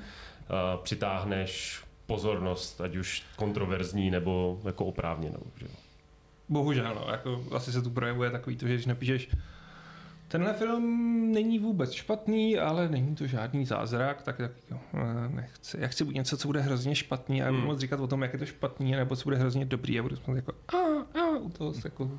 [0.84, 5.44] přitáhneš pozornost, ať už kontroverzní nebo jako oprávněnou.
[5.58, 5.68] Že?
[6.50, 9.30] Bohužel, no, jako asi se tu projevuje takový to, že když napíšeš
[10.28, 15.78] tenhle film není vůbec špatný, ale není to žádný zázrak, tak, tak jo, eh, nechci.
[15.80, 17.56] Já chci buď něco, co bude hrozně špatný a Hmm.
[17.56, 20.04] budu moc říkat o tom, jak je to špatný, nebo co bude hrozně dobrý a
[20.04, 20.78] budu moc jako a,
[21.20, 22.10] a, u toho jako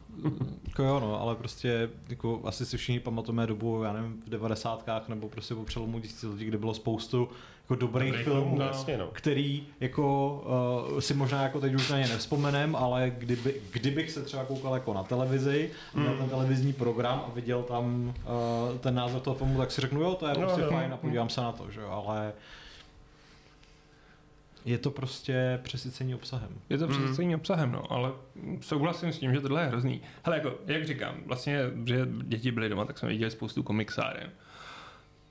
[0.68, 5.08] Jako jo, no, ale prostě jako asi si všichni pamatujeme dobu, já nevím, v devadesátkách
[5.08, 7.28] nebo prostě po přelomu tisíciletí, kde bylo spoustu
[7.62, 9.08] jako dobrých Dobrý filmů, film, jasně, no.
[9.12, 10.34] který jako
[10.92, 14.74] uh, si možná jako teď už na ně nevzpomenem, ale kdyby, kdybych se třeba koukal
[14.74, 16.04] jako na televizi, mm.
[16.04, 18.14] na ten televizní program a viděl tam
[18.70, 20.70] uh, ten název toho filmu, tak si řeknu, jo, to je No, prostě jo.
[20.70, 22.32] fajn a podívám se na to, že jo, ale
[24.68, 26.48] je to prostě přesycení obsahem.
[26.68, 27.04] Je to Mhm.
[27.04, 28.10] přesně obsahem, no, ale
[28.60, 30.00] souhlasím s tím, že tohle je hrozný.
[30.24, 34.30] Hele, jako, jak říkám, vlastně, že děti byly doma, tak jsme viděli spoustu komiksáren.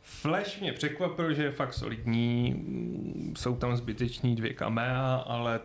[0.02, 5.60] Flash mě překvapil, že je fakt solidní, mm, jsou tam zbyteční dvě kamea, ale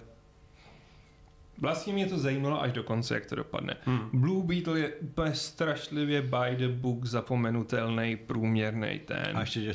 [1.62, 3.76] vlastně mě to zajímalo až do konce, jak to dopadne.
[3.84, 4.08] Hmm.
[4.12, 9.36] Blue Beetle je úplně strašlivě by the book zapomenutelný, průměrný ten.
[9.36, 9.72] A ještě tě,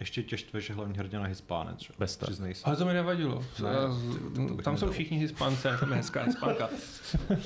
[0.00, 1.94] ještě tě štve, že hlavní hrdina je Hispánec, že?
[1.98, 2.28] Bez tak.
[2.64, 3.44] Ale to mi nevadilo.
[3.62, 3.68] Ne,
[4.48, 6.68] to- to tam jsou všichni hispánci, a tam je hezká hispánka.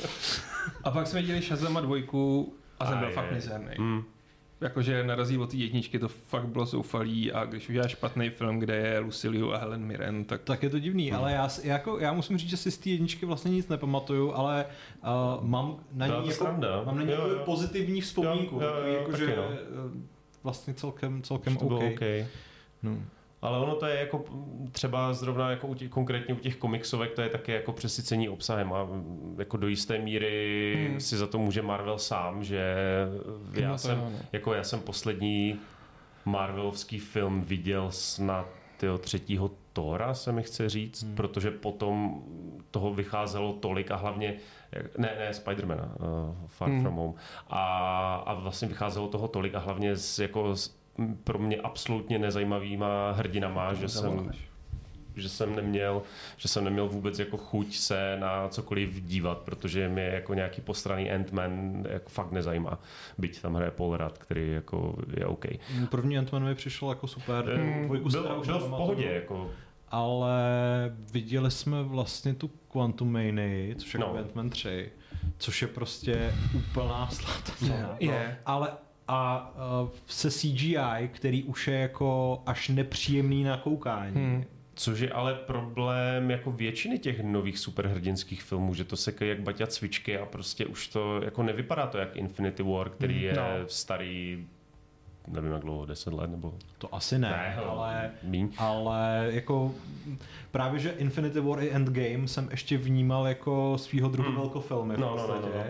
[0.85, 3.75] a pak jsme viděli Shazama dvojku a ten byl fakt mizerný.
[3.79, 4.03] Hmm.
[4.63, 8.59] Jakože na rozdíl od té jedničky to fakt bylo zoufalý a když uděláš špatný film,
[8.59, 11.21] kde je Luciliu a Helen Mirren, tak Tak je to divný, Hmm.
[11.21, 14.33] ale já, si- jako, já musím říct, že si z té jedničky vlastně nic nepamatuju,
[14.35, 14.67] ale
[15.41, 16.83] uh, mám na Byla ní jako, sranda.
[16.85, 17.43] mám na ní Jo, jako jo.
[17.45, 19.43] pozitivní vzpomínku, Jo, jo, jo, jako, že no.
[19.85, 20.01] uh,
[20.43, 21.63] vlastně celkem, celkem OK.
[21.65, 22.01] bylo OK.
[22.83, 22.99] No.
[23.43, 24.25] Ale ono to je jako
[24.73, 28.73] třeba zrovna jako u těch, konkrétně u těch komiksovek, to je také jako přesycení obsahem
[28.73, 31.01] a mm, jako do jisté míry Hmm.
[31.01, 32.75] si za to může Marvel sám, že
[33.55, 34.13] já No jsem, no.
[34.33, 35.59] jako já jsem poslední
[36.25, 41.15] Marvelovský film viděl snad tyho třetího Tora, se mi chce říct, Hmm.
[41.15, 42.23] protože potom
[42.71, 44.35] toho vycházelo tolik a hlavně,
[44.99, 46.83] ne, ne, Spidermana, uh, Far Hmm.
[46.83, 47.15] From Home,
[47.51, 50.55] a, a vlastně vycházelo toho tolik a hlavně s, jako m,
[51.25, 54.31] pro mě absolutně nezajímavýma hrdinama, že jsem,
[55.17, 56.03] že jsem neměl,
[56.37, 61.11] že jsem neměl vůbec jako chuť se na cokoliv dívat, protože mě jako nějaký postraný
[61.11, 62.79] Ant-Man jako fakt nezajímá.
[63.19, 65.45] Byť tam hraje Paul Rudd, který jako je OK.
[65.91, 67.89] První Ant-Man mi přišel jako super, Hmm.
[68.11, 69.51] teda Byl, už byl v pohodě, jako
[69.89, 70.41] Ale
[71.13, 74.07] viděli jsme vlastně tu Quantum Manii, což je No.
[74.15, 74.21] no.
[74.23, 74.93] Ant-Man 3,
[75.39, 77.97] což je prostě úplná slátanina.
[78.01, 78.39] Je.
[78.47, 78.69] Ale
[79.09, 84.17] a uh, se CGI, který už je jako až nepříjemný na koukání.
[84.17, 84.45] Hmm.
[84.75, 89.67] Což je ale problém jako většiny těch nových superhrdinských filmů, že to se jak baťa
[89.67, 93.43] cvičky a prostě už to jako nevypadá to jak Infinity War, který je no.
[93.67, 94.47] starý
[95.29, 96.55] nevím jak dlouho, 10 let nebo...
[96.79, 98.49] To asi ne, ne ale, míň.
[98.59, 99.75] ale jako
[100.51, 104.41] právě, že Infinity War i Endgame jsem ještě vnímal jako svýho druhého hmm.
[104.41, 105.41] velkofilmy no, v podstatě.
[105.43, 105.65] No, no, no,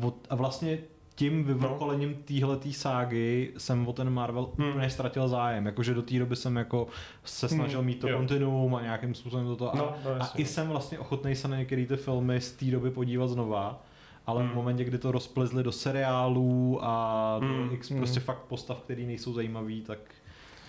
[0.00, 0.10] no.
[0.10, 0.78] A, a vlastně
[1.14, 2.16] tím vyvrcholením no.
[2.24, 4.68] téhleté ságy jsem o ten Marvel hmm.
[4.68, 5.66] úplně ztratil zájem.
[5.66, 6.86] Jakože do té doby jsem jako
[7.24, 7.86] se snažil hmm.
[7.86, 8.16] mít to jo.
[8.16, 9.74] kontinuum a nějakým způsobem toto.
[9.74, 12.64] A, no, no, a i jsem vlastně ochotný se na některé ty filmy z té
[12.64, 13.82] doby podívat znova.
[14.26, 14.50] Ale hmm.
[14.50, 17.70] v momentě, kdy to rozplezli do seriálů a do hmm.
[17.72, 18.26] x prostě hmm.
[18.26, 19.98] fakt postav, který nejsou zajímavý, tak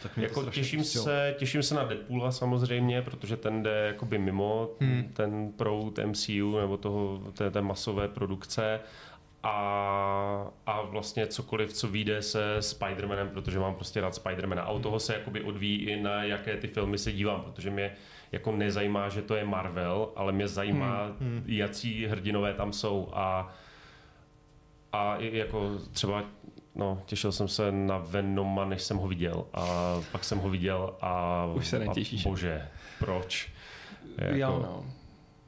[0.04, 5.10] tak jako těším se, těším se na Deadpoola samozřejmě, protože ten jde jakoby mimo hmm.
[5.14, 8.80] ten proud MCU nebo toho, té, té masové produkce
[9.46, 14.62] a, a vlastně cokoliv, co vyjde se Spider-Manem, protože mám prostě rád Spider-Mana.
[14.62, 17.96] A u toho se jakoby odvíjí i na jaké ty filmy se dívám, protože mě
[18.32, 21.44] jako nezajímá, že to je Marvel, ale mě zajímá, hmm, hmm.
[21.46, 23.54] jaký hrdinové tam jsou a
[24.92, 26.24] a jako třeba
[26.76, 30.96] no, těšil jsem se na Venoma, než jsem ho viděl a pak jsem ho viděl
[31.02, 32.26] a už se netěšíš.
[32.26, 32.68] A bože,
[33.00, 33.52] proč?
[34.18, 34.38] Jako...
[34.38, 34.86] Jo, no.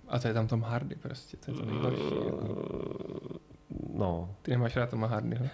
[0.08, 2.16] A to je tam Tom Hardy prostě, to je to nejhorší.
[2.26, 3.48] Jako.
[3.94, 4.36] No.
[4.42, 5.46] Ty nemáš rád Toma Hardyho?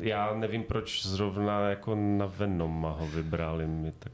[0.00, 4.12] Já nevím, proč zrovna jako na Venoma ho vybrali mi tak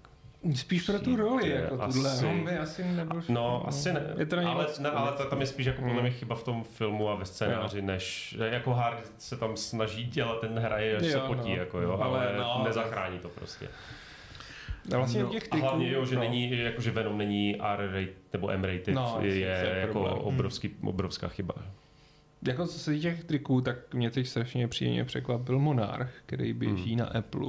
[0.54, 2.22] Spíš pro tu roli, jako asi, tuhle.
[2.22, 4.14] No, asi nebyl No, no, asi ne.
[4.18, 6.64] Je to ale, ne, ale to, tam je spíš jako podle mě chyba v tom
[6.64, 7.86] filmu a ve scénáři, no.
[7.86, 11.56] než jako Hardy se tam snaží dělat, ten hraje, až jo, se potí, no.
[11.56, 13.68] jako jo, ale, ale no, nezachrání to prostě.
[14.94, 16.20] A vlastně no, těch triků, a hlavně, jo, že no.
[16.20, 21.54] není, jako, že Venom není R-rated nebo M-rated, no, je, je jako obrovský, obrovská chyba.
[22.42, 26.90] Jako co se týče těch triků, tak mě teď strašně příjemně překvapil Monarch, který běží
[26.90, 26.98] hmm.
[26.98, 27.48] na Apple,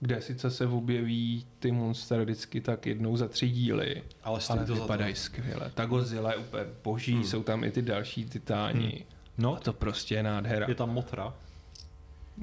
[0.00, 4.74] kde sice se objeví ty monster vždycky tak jednou za tři díly, ale, ale to
[4.74, 5.70] vypadají skvěle.
[5.74, 7.24] Ta Godzilla je úplně boží, hmm.
[7.24, 8.88] jsou tam i ty další titáni.
[8.88, 9.06] Hmm.
[9.38, 9.56] No.
[9.56, 10.66] A to prostě je nádhera.
[10.68, 11.34] Je tam Motra.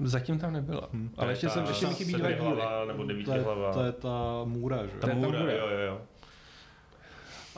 [0.03, 0.89] Zatím tam nebyla.
[0.93, 1.11] Hmm.
[1.17, 2.61] Ale ještě, jsem, ještě mi chybí dva díly.
[2.87, 3.43] Nebo to, je,
[3.73, 4.91] to je ta můra, že?
[4.91, 6.01] Ta, ta můra, můra, jo, jo, jo.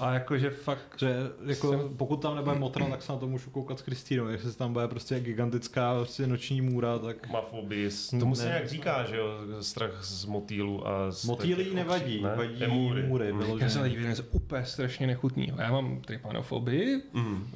[0.01, 0.95] A jakože fakt...
[0.97, 1.97] Že jako, jsem...
[1.97, 4.27] pokud tam nebude Motra, tak se na to můžu koukat s Kristýnou.
[4.27, 7.29] Jestli tam bude prostě gigantická prostě noční můra, tak...
[7.29, 8.09] Má fobis.
[8.19, 9.27] Tomu se jak říká, že jo,
[9.61, 11.25] strach z motýlu a z...
[11.25, 12.35] Motýlí nevadí, ne?
[12.35, 13.03] vadí můry.
[13.03, 13.59] můry mm.
[13.59, 15.61] Já jsem teď viděl něco úplně strašně nechutného.
[15.61, 17.47] Já mám tripanofobii, mm.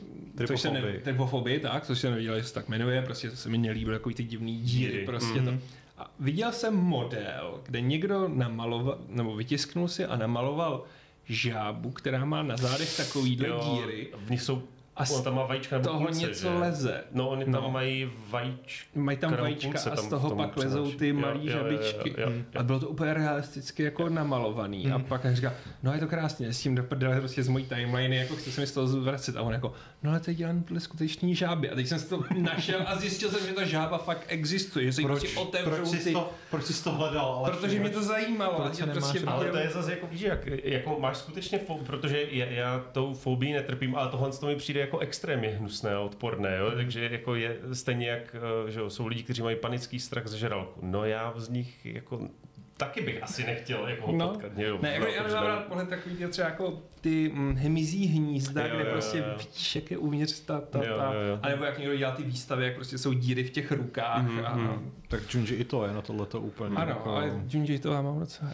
[0.48, 3.50] Což se ne, tripofobii, tak, což se neviděl, jestli se tak jmenuje, prostě to se
[3.50, 5.46] mi nelíbilo, takový ty divný díry, prostě mm.
[5.46, 5.66] to.
[5.98, 10.84] A viděl jsem model, kde někdo namaloval, nebo vytisknul si a namaloval
[11.30, 14.07] žábu, která má na zádech takovýhle jo, díry.
[14.26, 14.63] V nich jsou
[14.98, 16.58] a z tam má vajíčka toho punce, něco že?
[16.58, 17.04] leze.
[17.12, 17.72] No, oni tam no.
[17.72, 18.89] mají vajíčka.
[18.96, 22.10] Mají tam vajíčka punce, a z toho pak lezou ty malé žabičky.
[22.10, 22.60] Jo, jo, jo, jo.
[22.60, 24.84] A bylo to úplně realisticky jako namalovaný.
[24.84, 24.93] Hmm.
[24.93, 28.36] A pak říká, no je to krásně, s tím doprdele prostě z mojí timeliny, jako
[28.36, 29.38] chci se mi z toho zvracet.
[29.38, 29.74] A on jako,
[30.04, 31.70] no ale to je dělané podle skutečný žáby.
[31.70, 34.91] A teď jsem si to našel a zjistil jsem, že ta žába fakt existuje.
[34.91, 37.26] Že proč, otevřou proč, jsi to, proč jsi to hledal?
[37.26, 38.62] Ale protože mě to zajímalo.
[38.62, 43.14] Proč prostě ale to je zase jako, víš, jak, jako máš skutečně, protože já tou
[43.14, 46.72] fobii netrpím, ale tohle to mi přijde jako extrémně hnusné a odporné, jo?
[46.76, 48.36] takže jako je stejně jak
[48.68, 50.80] eh, že jo, jsou lidi, kteří mají panický strach ze žralku.
[50.84, 52.30] No já z nich jako
[52.78, 54.30] taky bych asi nechtěl jako no.
[54.30, 54.52] potkat.
[54.58, 58.76] Jo, ne, jako, já nemám rád pohled takový třeba jako ty hm, hmyzí hnízda, jo,
[58.76, 59.26] kde jo, prostě jo.
[59.38, 61.40] vidíš, jak je uvnitř ta, ta, jo, ta jo, jo.
[61.42, 64.24] a nebo jak někdo dělá ty výstavy, jak prostě jsou díry v těch rukách.
[64.24, 64.92] Mm, a, mm.
[65.08, 66.76] Tak Junji i to je na tohleto úplně.
[66.76, 67.10] Ano, jako...
[67.10, 68.52] ale Junji to já mám docela.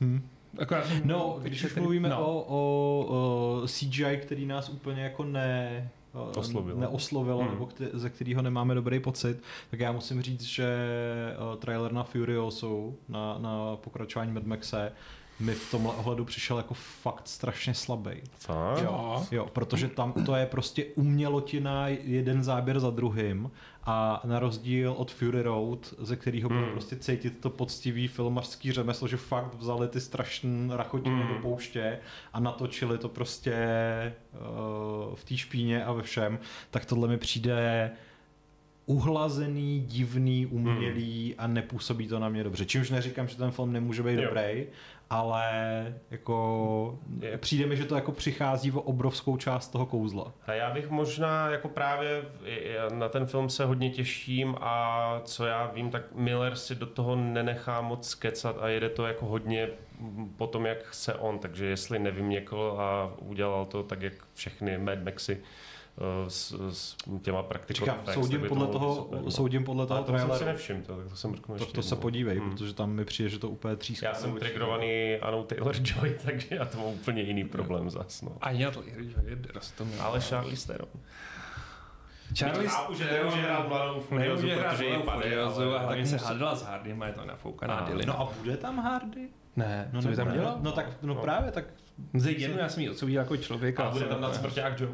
[0.00, 0.28] Hmm.
[0.58, 2.26] Akorát, no, když už mluvíme no.
[2.26, 6.80] o, o, o CGI, který nás úplně jako ne, Eh, Oslovilo.
[6.80, 7.50] neoslovilo, hmm.
[7.50, 10.66] nebo kte- ze kterého nemáme dobrý pocit, tak já musím říct, že
[11.52, 14.92] uh, trailer na Furiosu, na, na pokračování Mad Maxe,
[15.40, 18.10] mi v tomhle ohledu přišel jako fakt strašně slabý.
[18.82, 23.50] Jo, jo, protože tam to je prostě umělotina jeden záběr za druhým
[23.86, 26.72] a na rozdíl od Fury Road, ze kterého bylo hmm.
[26.72, 31.34] prostě cítit to poctivý filmařský řemeslo, že fakt vzali ty strašné rachotiny hmm.
[31.34, 31.98] do pouště
[32.32, 33.54] a natočili to prostě
[34.32, 36.38] uh, v té špíně a ve všem,
[36.70, 37.90] tak tohle mi přijde
[38.86, 41.34] uhlazený, divný, umělý hmm.
[41.38, 42.66] a nepůsobí to na mě dobře.
[42.66, 44.22] Čímž neříkám, že ten film nemůže být jo.
[44.22, 44.66] dobrý,
[45.10, 47.38] ale jako je.
[47.38, 50.32] přijde mi, že to jako přichází o obrovskou část toho kouzla.
[50.46, 52.22] A já bych možná jako právě
[52.92, 57.16] na ten film se hodně těším a co já vím, tak Miller si do toho
[57.16, 59.68] nenechá moc kecat a jede to jako hodně
[60.36, 64.98] po tom, jak se on, takže jestli nevyměkl a udělal to tak, jak všechny Mad
[65.04, 65.40] Maxy,
[66.28, 67.84] s, s těma praktikou.
[67.84, 70.30] Říkám, soudím podle, toho, soudím podle toho to traileru.
[70.30, 72.50] jsem si nevšiml, to, tak to jsem mrknu To, ještě to se podívej, Hmm.
[72.50, 74.06] protože tam mi přijde, že to úplně tříská.
[74.06, 78.22] Já jsem trigrovaný Anou Taylor-Joy, takže já to mám úplně jiný problém zas.
[78.22, 78.32] No.
[78.40, 78.92] A já to je
[79.54, 80.02] Rostomil.
[80.02, 80.88] Ale Charlize Theron.
[82.38, 86.54] Charlie Chápu, že nemůže hrát mladou Furiozu, protože padne, Furiozu a hlavně tak se hádala
[86.56, 88.12] s Hardym a je to nafoukaná dilina.
[88.12, 89.28] No a bude tam Hardy?
[89.56, 90.58] Ne, No, co by tam dělal?
[90.60, 91.20] No tak, no, No.
[91.20, 91.64] právě, tak
[92.28, 93.84] jednu já jsem ji odsoudil jako člověka.
[93.84, 94.92] A bude tam dát smrťák Joe.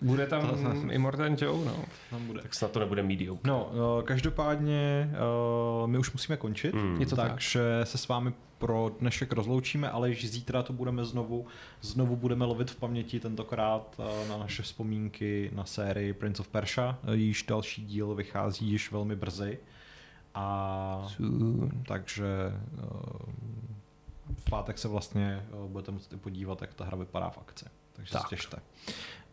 [0.00, 1.84] Bude tam Immortan Joe, no.
[2.10, 2.42] tam bude.
[2.42, 3.50] Tak snad to nebude mediocre.
[3.50, 7.00] No, eh, každopádně eh, my už musíme končit, Hmm.
[7.00, 7.28] Je to tak.
[7.30, 11.46] takže se s vámi pro dnešek rozloučíme, ale již zítra to budeme znovu,
[11.80, 16.98] znovu budeme lovit v paměti tentokrát eh, na naše vzpomínky na sérii Prince of Persia.
[17.12, 19.58] Již další díl vychází již velmi brzy.
[20.34, 21.70] A Soon.
[21.86, 22.26] takže
[24.34, 27.64] v pátek se vlastně budete moct i podívat, jak ta hra vypadá v akci.
[27.92, 28.22] Takže tak.
[28.22, 28.28] Tak.
[28.28, 28.56] se těšte.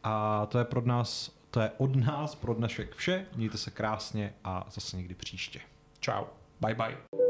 [0.04, 3.26] A to je pro nás, to je od nás pro dnešek vše.
[3.36, 5.60] Mějte se krásně a zase někdy příště.
[6.00, 6.28] Ciao.
[6.62, 7.23] Bye bye.